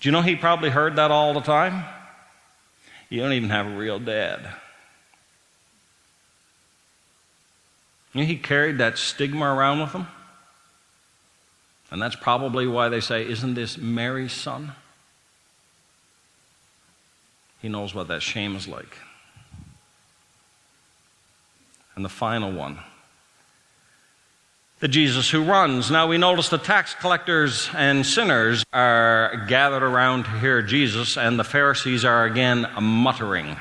Do 0.00 0.08
you 0.08 0.12
know 0.12 0.22
he 0.22 0.36
probably 0.36 0.70
heard 0.70 0.96
that 0.96 1.10
all 1.10 1.34
the 1.34 1.40
time? 1.40 1.84
You 3.10 3.20
don't 3.20 3.32
even 3.32 3.50
have 3.50 3.66
a 3.66 3.76
real 3.76 3.98
dad. 3.98 4.40
You 8.12 8.22
know, 8.22 8.26
he 8.26 8.36
carried 8.36 8.78
that 8.78 8.98
stigma 8.98 9.44
around 9.44 9.80
with 9.80 9.92
him. 9.92 10.06
And 11.90 12.00
that's 12.00 12.16
probably 12.16 12.66
why 12.66 12.88
they 12.88 13.00
say, 13.00 13.28
Isn't 13.28 13.54
this 13.54 13.76
Mary's 13.76 14.32
son? 14.32 14.72
He 17.60 17.68
knows 17.68 17.94
what 17.94 18.08
that 18.08 18.22
shame 18.22 18.56
is 18.56 18.66
like. 18.66 18.96
And 21.94 22.04
the 22.04 22.08
final 22.08 22.52
one 22.52 22.78
the 24.80 24.88
Jesus 24.88 25.30
who 25.30 25.44
runs. 25.44 25.90
Now 25.90 26.06
we 26.06 26.16
notice 26.16 26.48
the 26.48 26.58
tax 26.58 26.94
collectors 26.94 27.68
and 27.76 28.04
sinners 28.04 28.64
are 28.72 29.44
gathered 29.46 29.82
around 29.82 30.24
to 30.24 30.30
hear 30.38 30.62
Jesus, 30.62 31.18
and 31.18 31.38
the 31.38 31.44
Pharisees 31.44 32.04
are 32.04 32.24
again 32.24 32.66
muttering 32.80 33.56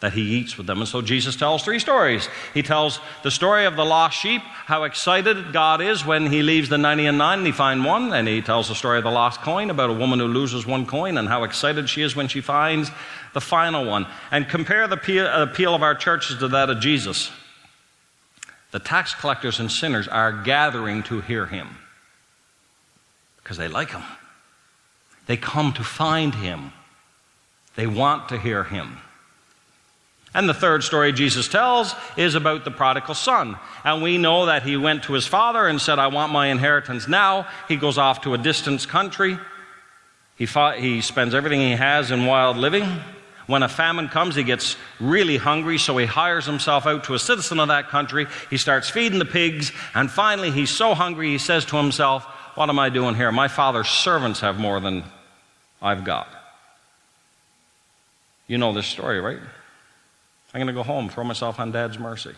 that 0.00 0.12
he 0.12 0.22
eats 0.36 0.58
with 0.58 0.66
them. 0.66 0.80
And 0.80 0.88
so 0.88 1.00
Jesus 1.00 1.36
tells 1.36 1.62
three 1.62 1.78
stories. 1.78 2.28
He 2.52 2.62
tells 2.62 3.00
the 3.22 3.30
story 3.30 3.64
of 3.64 3.76
the 3.76 3.84
lost 3.84 4.18
sheep, 4.18 4.42
how 4.42 4.84
excited 4.84 5.52
God 5.52 5.80
is 5.80 6.04
when 6.04 6.26
he 6.26 6.42
leaves 6.42 6.68
the 6.68 6.76
90 6.76 7.06
and 7.06 7.18
9 7.18 7.38
and 7.38 7.46
he 7.46 7.52
finds 7.52 7.86
one. 7.86 8.12
And 8.12 8.28
he 8.28 8.42
tells 8.42 8.68
the 8.68 8.74
story 8.74 8.98
of 8.98 9.04
the 9.04 9.10
lost 9.10 9.40
coin 9.40 9.70
about 9.70 9.88
a 9.88 9.94
woman 9.94 10.18
who 10.18 10.26
loses 10.26 10.66
one 10.66 10.84
coin 10.84 11.16
and 11.16 11.26
how 11.26 11.44
excited 11.44 11.88
she 11.88 12.02
is 12.02 12.14
when 12.14 12.28
she 12.28 12.42
finds 12.42 12.90
the 13.32 13.40
final 13.40 13.86
one. 13.86 14.06
And 14.30 14.46
compare 14.46 14.86
the 14.88 14.96
uh, 15.20 15.42
appeal 15.42 15.74
of 15.74 15.82
our 15.82 15.94
churches 15.94 16.38
to 16.38 16.48
that 16.48 16.68
of 16.68 16.80
Jesus. 16.80 17.30
The 18.74 18.80
tax 18.80 19.14
collectors 19.14 19.60
and 19.60 19.70
sinners 19.70 20.08
are 20.08 20.32
gathering 20.32 21.04
to 21.04 21.20
hear 21.20 21.46
him 21.46 21.68
because 23.36 23.56
they 23.56 23.68
like 23.68 23.92
him. 23.92 24.02
They 25.26 25.36
come 25.36 25.72
to 25.74 25.84
find 25.84 26.34
him. 26.34 26.72
They 27.76 27.86
want 27.86 28.30
to 28.30 28.36
hear 28.36 28.64
him. 28.64 28.98
And 30.34 30.48
the 30.48 30.54
third 30.54 30.82
story 30.82 31.12
Jesus 31.12 31.46
tells 31.46 31.94
is 32.16 32.34
about 32.34 32.64
the 32.64 32.72
prodigal 32.72 33.14
son. 33.14 33.56
And 33.84 34.02
we 34.02 34.18
know 34.18 34.46
that 34.46 34.64
he 34.64 34.76
went 34.76 35.04
to 35.04 35.12
his 35.12 35.28
father 35.28 35.68
and 35.68 35.80
said, 35.80 36.00
I 36.00 36.08
want 36.08 36.32
my 36.32 36.48
inheritance 36.48 37.06
now. 37.06 37.46
He 37.68 37.76
goes 37.76 37.96
off 37.96 38.22
to 38.22 38.34
a 38.34 38.38
distant 38.38 38.88
country. 38.88 39.38
He, 40.34 40.46
fought, 40.46 40.80
he 40.80 41.00
spends 41.00 41.32
everything 41.32 41.60
he 41.60 41.76
has 41.76 42.10
in 42.10 42.26
wild 42.26 42.56
living. 42.56 42.88
When 43.46 43.62
a 43.62 43.68
famine 43.68 44.08
comes, 44.08 44.34
he 44.34 44.42
gets 44.42 44.76
really 45.00 45.36
hungry, 45.36 45.78
so 45.78 45.96
he 45.98 46.06
hires 46.06 46.46
himself 46.46 46.86
out 46.86 47.04
to 47.04 47.14
a 47.14 47.18
citizen 47.18 47.60
of 47.60 47.68
that 47.68 47.88
country. 47.88 48.26
He 48.48 48.56
starts 48.56 48.88
feeding 48.88 49.18
the 49.18 49.26
pigs, 49.26 49.70
and 49.94 50.10
finally, 50.10 50.50
he's 50.50 50.70
so 50.70 50.94
hungry, 50.94 51.28
he 51.28 51.38
says 51.38 51.64
to 51.66 51.76
himself, 51.76 52.24
What 52.54 52.70
am 52.70 52.78
I 52.78 52.88
doing 52.88 53.14
here? 53.14 53.30
My 53.30 53.48
father's 53.48 53.88
servants 53.88 54.40
have 54.40 54.58
more 54.58 54.80
than 54.80 55.04
I've 55.82 56.04
got. 56.04 56.28
You 58.46 58.58
know 58.58 58.72
this 58.72 58.86
story, 58.86 59.20
right? 59.20 59.38
I'm 59.38 60.60
going 60.60 60.68
to 60.68 60.72
go 60.72 60.82
home, 60.82 61.08
throw 61.08 61.24
myself 61.24 61.58
on 61.58 61.72
dad's 61.72 61.98
mercy. 61.98 62.34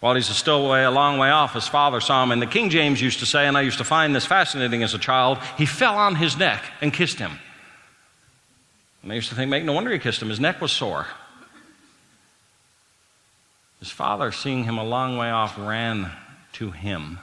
While 0.00 0.14
he's 0.14 0.30
a 0.30 0.34
still 0.34 0.68
way, 0.68 0.84
a 0.84 0.90
long 0.90 1.18
way 1.18 1.28
off, 1.28 1.54
his 1.54 1.66
father 1.66 2.00
saw 2.00 2.22
him, 2.22 2.30
and 2.30 2.40
the 2.40 2.46
King 2.46 2.70
James 2.70 3.02
used 3.02 3.18
to 3.18 3.26
say, 3.26 3.46
and 3.46 3.58
I 3.58 3.62
used 3.62 3.78
to 3.78 3.84
find 3.84 4.14
this 4.14 4.24
fascinating 4.24 4.82
as 4.82 4.94
a 4.94 4.98
child, 4.98 5.38
he 5.56 5.66
fell 5.66 5.96
on 5.96 6.14
his 6.14 6.36
neck 6.38 6.62
and 6.80 6.92
kissed 6.92 7.18
him. 7.18 7.32
And 9.02 9.12
I 9.12 9.14
used 9.14 9.28
to 9.28 9.34
think, 9.34 9.50
make 9.50 9.64
no 9.64 9.72
wonder 9.72 9.90
he 9.90 9.98
kissed 9.98 10.20
him, 10.20 10.28
his 10.28 10.40
neck 10.40 10.60
was 10.60 10.72
sore. 10.72 11.06
His 13.78 13.90
father, 13.90 14.32
seeing 14.32 14.64
him 14.64 14.76
a 14.76 14.84
long 14.84 15.16
way 15.16 15.30
off, 15.30 15.56
ran 15.56 16.10
to 16.54 16.72
him, 16.72 17.20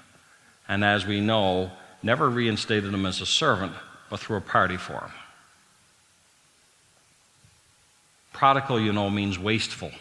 and 0.68 0.86
as 0.86 1.06
we 1.06 1.20
know, 1.20 1.72
never 2.02 2.30
reinstated 2.30 2.94
him 2.94 3.06
as 3.06 3.20
a 3.20 3.26
servant, 3.26 3.74
but 4.10 4.20
threw 4.20 4.38
a 4.38 4.42
party 4.42 4.78
for 4.78 4.94
him. 4.94 5.12
Prodigal, 8.32 8.80
you 8.80 8.94
know, 8.94 9.10
means 9.10 9.38
wasteful. 9.38 9.92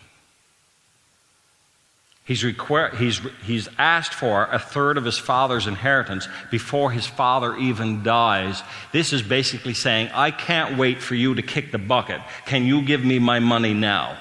He's, 2.24 2.42
requir- 2.42 2.96
he's, 2.96 3.20
he's 3.44 3.68
asked 3.76 4.14
for 4.14 4.46
a 4.50 4.58
third 4.58 4.96
of 4.96 5.04
his 5.04 5.18
father's 5.18 5.66
inheritance 5.66 6.26
before 6.50 6.90
his 6.90 7.06
father 7.06 7.54
even 7.56 8.02
dies. 8.02 8.62
This 8.92 9.12
is 9.12 9.20
basically 9.20 9.74
saying, 9.74 10.08
I 10.14 10.30
can't 10.30 10.78
wait 10.78 11.02
for 11.02 11.14
you 11.14 11.34
to 11.34 11.42
kick 11.42 11.70
the 11.70 11.78
bucket. 11.78 12.22
Can 12.46 12.64
you 12.64 12.80
give 12.80 13.04
me 13.04 13.18
my 13.18 13.40
money 13.40 13.74
now? 13.74 14.16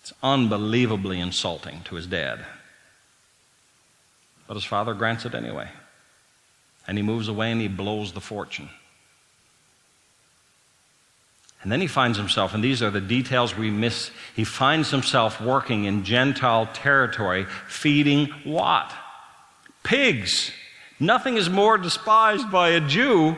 It's 0.00 0.14
unbelievably 0.22 1.20
insulting 1.20 1.82
to 1.82 1.96
his 1.96 2.06
dad. 2.06 2.40
But 4.46 4.54
his 4.54 4.64
father 4.64 4.94
grants 4.94 5.26
it 5.26 5.34
anyway. 5.34 5.68
And 6.88 6.96
he 6.96 7.02
moves 7.02 7.28
away 7.28 7.52
and 7.52 7.60
he 7.60 7.68
blows 7.68 8.12
the 8.12 8.20
fortune. 8.22 8.70
And 11.66 11.72
then 11.72 11.80
he 11.80 11.88
finds 11.88 12.16
himself, 12.16 12.54
and 12.54 12.62
these 12.62 12.80
are 12.80 12.92
the 12.92 13.00
details 13.00 13.56
we 13.56 13.72
miss, 13.72 14.12
he 14.36 14.44
finds 14.44 14.92
himself 14.92 15.40
working 15.40 15.82
in 15.82 16.04
Gentile 16.04 16.66
territory, 16.72 17.44
feeding 17.66 18.26
what? 18.44 18.94
Pigs. 19.82 20.52
Nothing 21.00 21.36
is 21.36 21.50
more 21.50 21.76
despised 21.76 22.52
by 22.52 22.68
a 22.68 22.80
Jew 22.80 23.34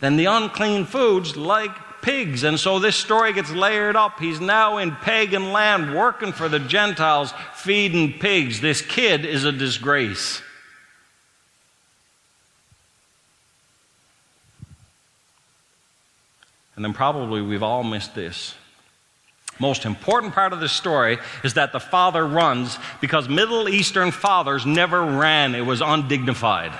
than 0.00 0.16
the 0.16 0.24
unclean 0.24 0.86
foods 0.86 1.36
like 1.36 2.00
pigs. 2.00 2.44
And 2.44 2.58
so 2.58 2.78
this 2.78 2.96
story 2.96 3.34
gets 3.34 3.50
layered 3.50 3.94
up. 3.94 4.18
He's 4.18 4.40
now 4.40 4.78
in 4.78 4.92
pagan 4.92 5.52
land 5.52 5.94
working 5.94 6.32
for 6.32 6.48
the 6.48 6.60
Gentiles, 6.60 7.34
feeding 7.56 8.14
pigs. 8.14 8.62
This 8.62 8.80
kid 8.80 9.26
is 9.26 9.44
a 9.44 9.52
disgrace. 9.52 10.40
And 16.78 16.84
then 16.84 16.92
probably 16.92 17.42
we've 17.42 17.64
all 17.64 17.82
missed 17.82 18.14
this. 18.14 18.54
Most 19.58 19.84
important 19.84 20.32
part 20.32 20.52
of 20.52 20.60
this 20.60 20.70
story 20.70 21.18
is 21.42 21.54
that 21.54 21.72
the 21.72 21.80
father 21.80 22.24
runs 22.24 22.78
because 23.00 23.28
Middle 23.28 23.68
Eastern 23.68 24.12
fathers 24.12 24.64
never 24.64 25.02
ran, 25.02 25.56
it 25.56 25.66
was 25.66 25.80
undignified. 25.80 26.70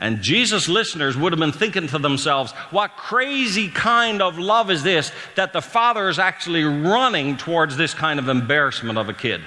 And 0.00 0.20
Jesus' 0.20 0.68
listeners 0.68 1.16
would 1.16 1.32
have 1.32 1.38
been 1.38 1.52
thinking 1.52 1.86
to 1.86 1.98
themselves, 2.00 2.50
what 2.72 2.96
crazy 2.96 3.68
kind 3.68 4.20
of 4.20 4.36
love 4.36 4.68
is 4.68 4.82
this 4.82 5.12
that 5.36 5.52
the 5.52 5.62
father 5.62 6.08
is 6.08 6.18
actually 6.18 6.64
running 6.64 7.36
towards 7.36 7.76
this 7.76 7.94
kind 7.94 8.18
of 8.18 8.28
embarrassment 8.28 8.98
of 8.98 9.08
a 9.08 9.14
kid? 9.14 9.42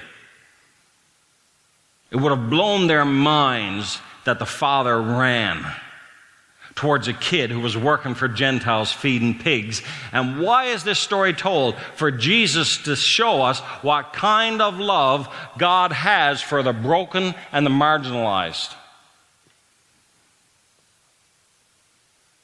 It 2.10 2.16
would 2.16 2.32
have 2.32 2.48
blown 2.48 2.86
their 2.86 3.04
minds 3.04 4.00
that 4.24 4.38
the 4.38 4.46
father 4.46 4.98
ran 4.98 5.70
towards 6.80 7.08
a 7.08 7.12
kid 7.12 7.50
who 7.50 7.60
was 7.60 7.76
working 7.76 8.14
for 8.14 8.26
Gentiles 8.26 8.90
feeding 8.90 9.38
pigs. 9.38 9.82
And 10.12 10.40
why 10.40 10.64
is 10.68 10.82
this 10.82 10.98
story 10.98 11.34
told? 11.34 11.76
For 11.96 12.10
Jesus 12.10 12.78
to 12.84 12.96
show 12.96 13.42
us 13.42 13.60
what 13.82 14.14
kind 14.14 14.62
of 14.62 14.78
love 14.78 15.28
God 15.58 15.92
has 15.92 16.40
for 16.40 16.62
the 16.62 16.72
broken 16.72 17.34
and 17.52 17.66
the 17.66 17.70
marginalized. 17.70 18.74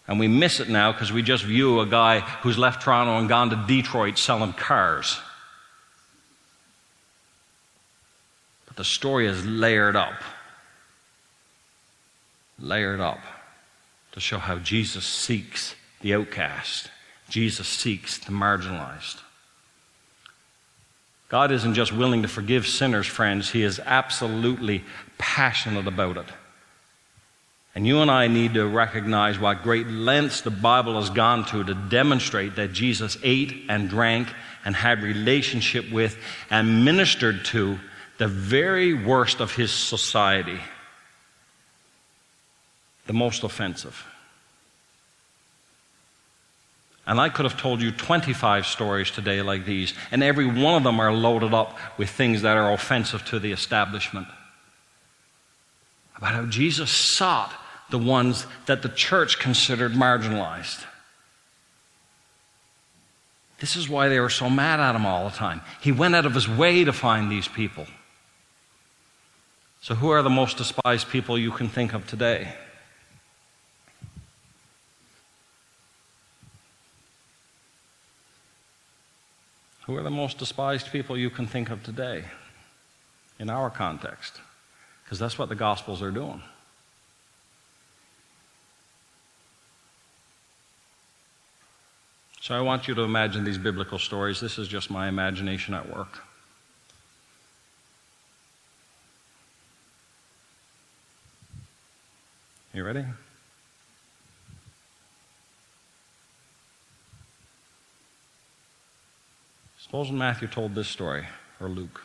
And 0.07 0.21
we 0.21 0.29
miss 0.29 0.61
it 0.61 0.69
now 0.69 0.93
because 0.93 1.11
we 1.11 1.23
just 1.23 1.43
view 1.43 1.81
a 1.81 1.87
guy 1.87 2.21
who's 2.21 2.59
left 2.59 2.83
Toronto 2.83 3.17
and 3.17 3.31
gone 3.31 3.49
to 3.49 3.65
Detroit 3.67 4.19
selling 4.19 4.53
cars. 4.53 5.19
But 8.67 8.77
the 8.77 8.85
story 8.85 9.29
is 9.29 9.47
layered 9.47 9.97
up. 9.97 10.23
Layered 12.59 13.01
up 13.01 13.21
to 14.17 14.21
show 14.21 14.39
how 14.39 14.57
Jesus 14.57 15.05
seeks 15.05 15.75
the 16.01 16.15
outcast, 16.15 16.91
Jesus 17.29 17.69
seeks 17.69 18.17
the 18.17 18.33
marginalized. 18.33 19.21
God 21.29 21.53
isn't 21.53 21.75
just 21.75 21.93
willing 21.93 22.23
to 22.23 22.29
forgive 22.29 22.67
sinners, 22.67 23.07
friends, 23.07 23.51
He 23.51 23.63
is 23.63 23.79
absolutely 23.85 24.85
passionate 25.19 25.87
about 25.87 26.17
it. 26.17 26.27
And 27.75 27.87
you 27.87 27.99
and 27.99 28.11
I 28.11 28.27
need 28.27 28.55
to 28.55 28.67
recognize 28.67 29.39
what 29.39 29.63
great 29.63 29.87
lengths 29.87 30.41
the 30.41 30.51
Bible 30.51 30.99
has 30.99 31.11
gone 31.11 31.45
to 31.49 31.63
to 31.63 31.75
demonstrate 31.75 32.57
that 32.57 32.73
Jesus 32.73 33.19
ate 33.23 33.67
and 33.69 33.87
drank 33.87 34.29
and 34.65 34.75
had 34.75 35.03
relationship 35.03 35.93
with 35.93 36.17
and 36.49 36.87
ministered 36.87 37.45
to 37.47 37.79
the 38.17 38.29
very 38.29 38.95
worst 38.95 39.41
of 39.41 39.55
his 39.55 39.71
society, 39.71 40.59
the 43.07 43.13
most 43.13 43.43
offensive. 43.43 44.07
And 47.07 47.21
I 47.21 47.29
could 47.29 47.45
have 47.45 47.61
told 47.61 47.81
you 47.81 47.93
25 47.93 48.67
stories 48.67 49.11
today 49.11 49.41
like 49.41 49.65
these, 49.65 49.95
and 50.11 50.23
every 50.23 50.47
one 50.47 50.75
of 50.75 50.83
them 50.83 50.99
are 50.99 51.13
loaded 51.13 51.55
up 51.55 51.79
with 51.97 52.11
things 52.11 52.43
that 52.43 52.57
are 52.57 52.73
offensive 52.73 53.25
to 53.27 53.39
the 53.39 53.53
establishment. 53.53 54.27
About 56.17 56.35
how 56.35 56.47
Jesus 56.47 56.91
sought 56.91 57.53
the 57.91 57.99
ones 57.99 58.47
that 58.67 58.83
the 58.83 58.89
church 58.89 59.39
considered 59.39 59.93
marginalized. 59.93 60.85
This 63.61 63.77
is 63.77 63.89
why 63.89 64.09
they 64.09 64.19
were 64.19 64.29
so 64.29 64.51
mad 64.51 64.81
at 64.81 64.97
him 64.97 65.07
all 65.07 65.29
the 65.29 65.37
time. 65.37 65.61
He 65.81 65.93
went 65.93 66.17
out 66.17 66.27
of 66.27 66.35
his 66.35 66.49
way 66.49 66.85
to 66.85 66.93
find 66.93 67.31
these 67.31 67.49
people. 67.49 67.87
So, 69.81 69.95
who 69.95 70.11
are 70.11 70.23
the 70.23 70.31
most 70.31 70.57
despised 70.57 71.09
people 71.09 71.39
you 71.39 71.53
can 71.53 71.69
think 71.69 71.95
of 71.95 72.07
today? 72.07 72.53
Who 79.87 79.97
are 79.97 80.03
the 80.03 80.11
most 80.11 80.39
despised 80.39 80.91
people 80.91 81.17
you 81.17 81.31
can 81.31 81.47
think 81.47 81.71
of 81.71 81.83
today 81.85 82.25
in 83.39 83.49
our 83.49 83.71
context? 83.71 84.41
Because 85.05 85.21
that's 85.21 85.39
what 85.39 85.49
the 85.49 85.55
Gospels 85.55 86.03
are 86.03 86.11
doing. 86.11 86.43
So 92.41 92.55
I 92.55 92.61
want 92.61 92.89
you 92.89 92.95
to 92.95 93.03
imagine 93.03 93.45
these 93.45 93.59
biblical 93.59 93.99
stories. 93.99 94.41
This 94.41 94.59
is 94.59 94.67
just 94.67 94.91
my 94.91 95.09
imagination 95.09 95.73
at 95.75 95.89
work. 95.89 96.21
You 102.75 102.85
ready? 102.85 103.05
Suppose 109.97 110.13
Matthew 110.13 110.47
told 110.47 110.75
this 110.75 110.89
story, 110.89 111.25
or 111.59 111.71
Luke. 111.71 112.03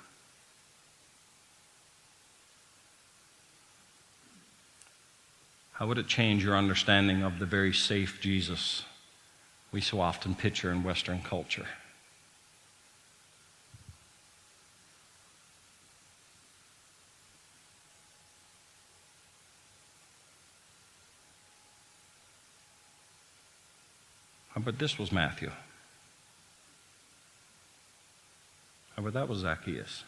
How 5.74 5.88
would 5.88 5.98
it 5.98 6.08
change 6.08 6.42
your 6.42 6.56
understanding 6.56 7.22
of 7.22 7.38
the 7.38 7.46
very 7.46 7.74
safe 7.74 8.22
Jesus? 8.22 8.84
we 9.74 9.82
so 9.82 10.00
often 10.00 10.36
picture 10.36 10.72
in 10.72 10.84
Western 10.84 11.22
culture. 11.22 11.68
But 24.56 24.80
this 24.80 24.98
was 24.98 25.12
Matthew? 25.12 25.52
But 29.04 29.14
that 29.14 29.28
was 29.28 29.40
Zacchaeus? 29.40 30.04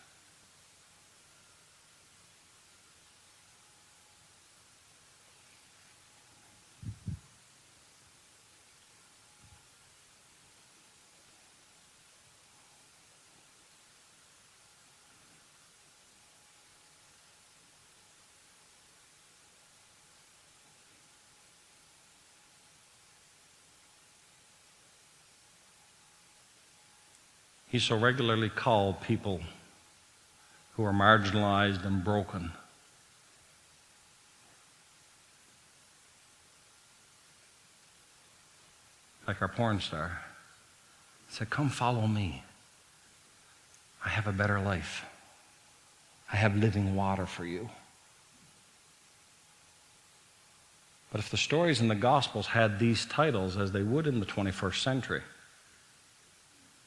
He 27.74 27.80
so 27.80 27.98
regularly 27.98 28.50
called 28.50 29.02
people 29.02 29.42
who 30.76 30.84
are 30.84 30.94
marginalized 30.94 31.84
and 31.84 32.04
broken. 32.04 32.52
Like 39.28 39.42
our 39.42 39.48
porn 39.48 39.80
star. 39.80 40.22
He 41.28 41.34
said, 41.34 41.50
Come 41.50 41.72
follow 41.72 42.06
me. 42.06 42.44
I 44.06 44.10
have 44.10 44.28
a 44.28 44.32
better 44.32 44.60
life. 44.60 45.04
I 46.32 46.36
have 46.36 46.56
living 46.56 46.96
water 46.96 47.26
for 47.26 47.44
you. 47.44 47.72
But 51.12 51.22
if 51.22 51.32
the 51.32 51.38
stories 51.38 51.82
in 51.82 51.88
the 51.88 51.96
Gospels 51.96 52.46
had 52.46 52.78
these 52.78 53.08
titles, 53.08 53.58
as 53.58 53.72
they 53.72 53.82
would 53.82 54.06
in 54.06 54.20
the 54.20 54.28
21st 54.28 54.76
century, 54.76 55.24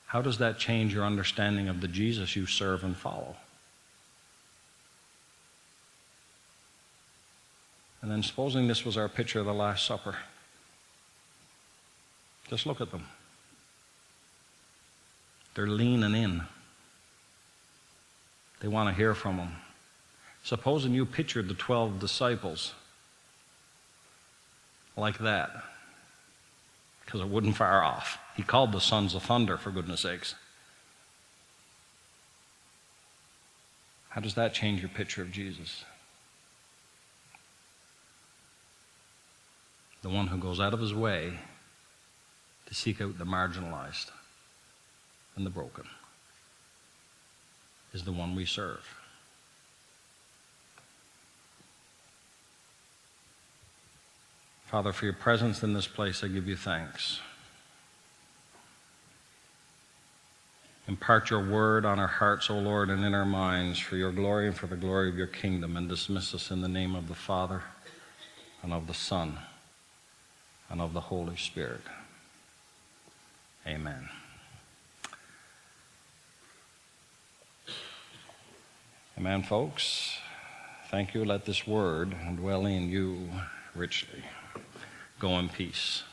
how 0.06 0.22
does 0.22 0.38
that 0.38 0.58
change 0.58 0.94
your 0.94 1.04
understanding 1.04 1.68
of 1.68 1.80
the 1.80 1.88
Jesus 1.88 2.36
you 2.36 2.46
serve 2.46 2.84
and 2.84 2.96
follow? 2.96 3.36
And 8.02 8.10
then, 8.10 8.22
supposing 8.22 8.68
this 8.68 8.84
was 8.84 8.96
our 8.96 9.08
picture 9.08 9.40
of 9.40 9.46
the 9.46 9.54
Last 9.54 9.84
Supper, 9.84 10.16
just 12.48 12.66
look 12.66 12.80
at 12.80 12.92
them. 12.92 13.04
They're 15.54 15.66
leaning 15.66 16.14
in. 16.14 16.42
They 18.60 18.68
want 18.68 18.88
to 18.88 18.94
hear 18.94 19.14
from 19.14 19.38
them. 19.38 19.56
Supposing 20.44 20.92
you 20.92 21.04
pictured 21.04 21.48
the 21.48 21.54
12 21.54 21.98
disciples 21.98 22.74
like 24.96 25.18
that 25.18 25.50
because 27.04 27.20
it 27.20 27.28
wouldn't 27.28 27.56
fire 27.56 27.82
off. 27.82 28.18
He 28.36 28.42
called 28.42 28.72
the 28.72 28.80
sons 28.80 29.14
of 29.14 29.22
thunder, 29.22 29.56
for 29.56 29.70
goodness 29.70 30.02
sakes. 30.02 30.34
How 34.10 34.20
does 34.20 34.34
that 34.34 34.52
change 34.52 34.80
your 34.80 34.90
picture 34.90 35.22
of 35.22 35.32
Jesus? 35.32 35.84
The 40.02 40.10
one 40.10 40.28
who 40.28 40.38
goes 40.38 40.60
out 40.60 40.74
of 40.74 40.80
his 40.80 40.94
way 40.94 41.38
to 42.66 42.74
seek 42.74 43.00
out 43.00 43.18
the 43.18 43.24
marginalized 43.24 44.10
and 45.34 45.44
the 45.44 45.50
broken 45.50 45.84
is 47.92 48.04
the 48.04 48.12
one 48.12 48.34
we 48.34 48.44
serve. 48.44 48.86
Father, 54.66 54.92
for 54.92 55.04
your 55.04 55.14
presence 55.14 55.62
in 55.62 55.72
this 55.72 55.86
place, 55.86 56.22
I 56.22 56.28
give 56.28 56.46
you 56.48 56.56
thanks. 56.56 57.20
Impart 60.88 61.30
your 61.30 61.44
word 61.44 61.84
on 61.84 61.98
our 61.98 62.06
hearts, 62.06 62.48
O 62.48 62.58
Lord, 62.58 62.90
and 62.90 63.04
in 63.04 63.12
our 63.12 63.24
minds 63.24 63.78
for 63.78 63.96
your 63.96 64.12
glory 64.12 64.46
and 64.46 64.56
for 64.56 64.68
the 64.68 64.76
glory 64.76 65.08
of 65.08 65.16
your 65.16 65.26
kingdom, 65.26 65.76
and 65.76 65.88
dismiss 65.88 66.32
us 66.32 66.50
in 66.50 66.60
the 66.60 66.68
name 66.68 66.94
of 66.94 67.08
the 67.08 67.14
Father, 67.14 67.62
and 68.62 68.72
of 68.72 68.86
the 68.86 68.94
Son, 68.94 69.38
and 70.70 70.80
of 70.80 70.92
the 70.92 71.00
Holy 71.00 71.36
Spirit. 71.36 71.80
Amen. 73.66 74.08
Amen, 79.18 79.42
folks. 79.42 80.18
Thank 80.88 81.14
you. 81.14 81.24
Let 81.24 81.46
this 81.46 81.66
word 81.66 82.14
dwell 82.36 82.64
in 82.64 82.88
you 82.90 83.28
richly. 83.74 84.22
Go 85.18 85.38
in 85.40 85.48
peace. 85.48 86.04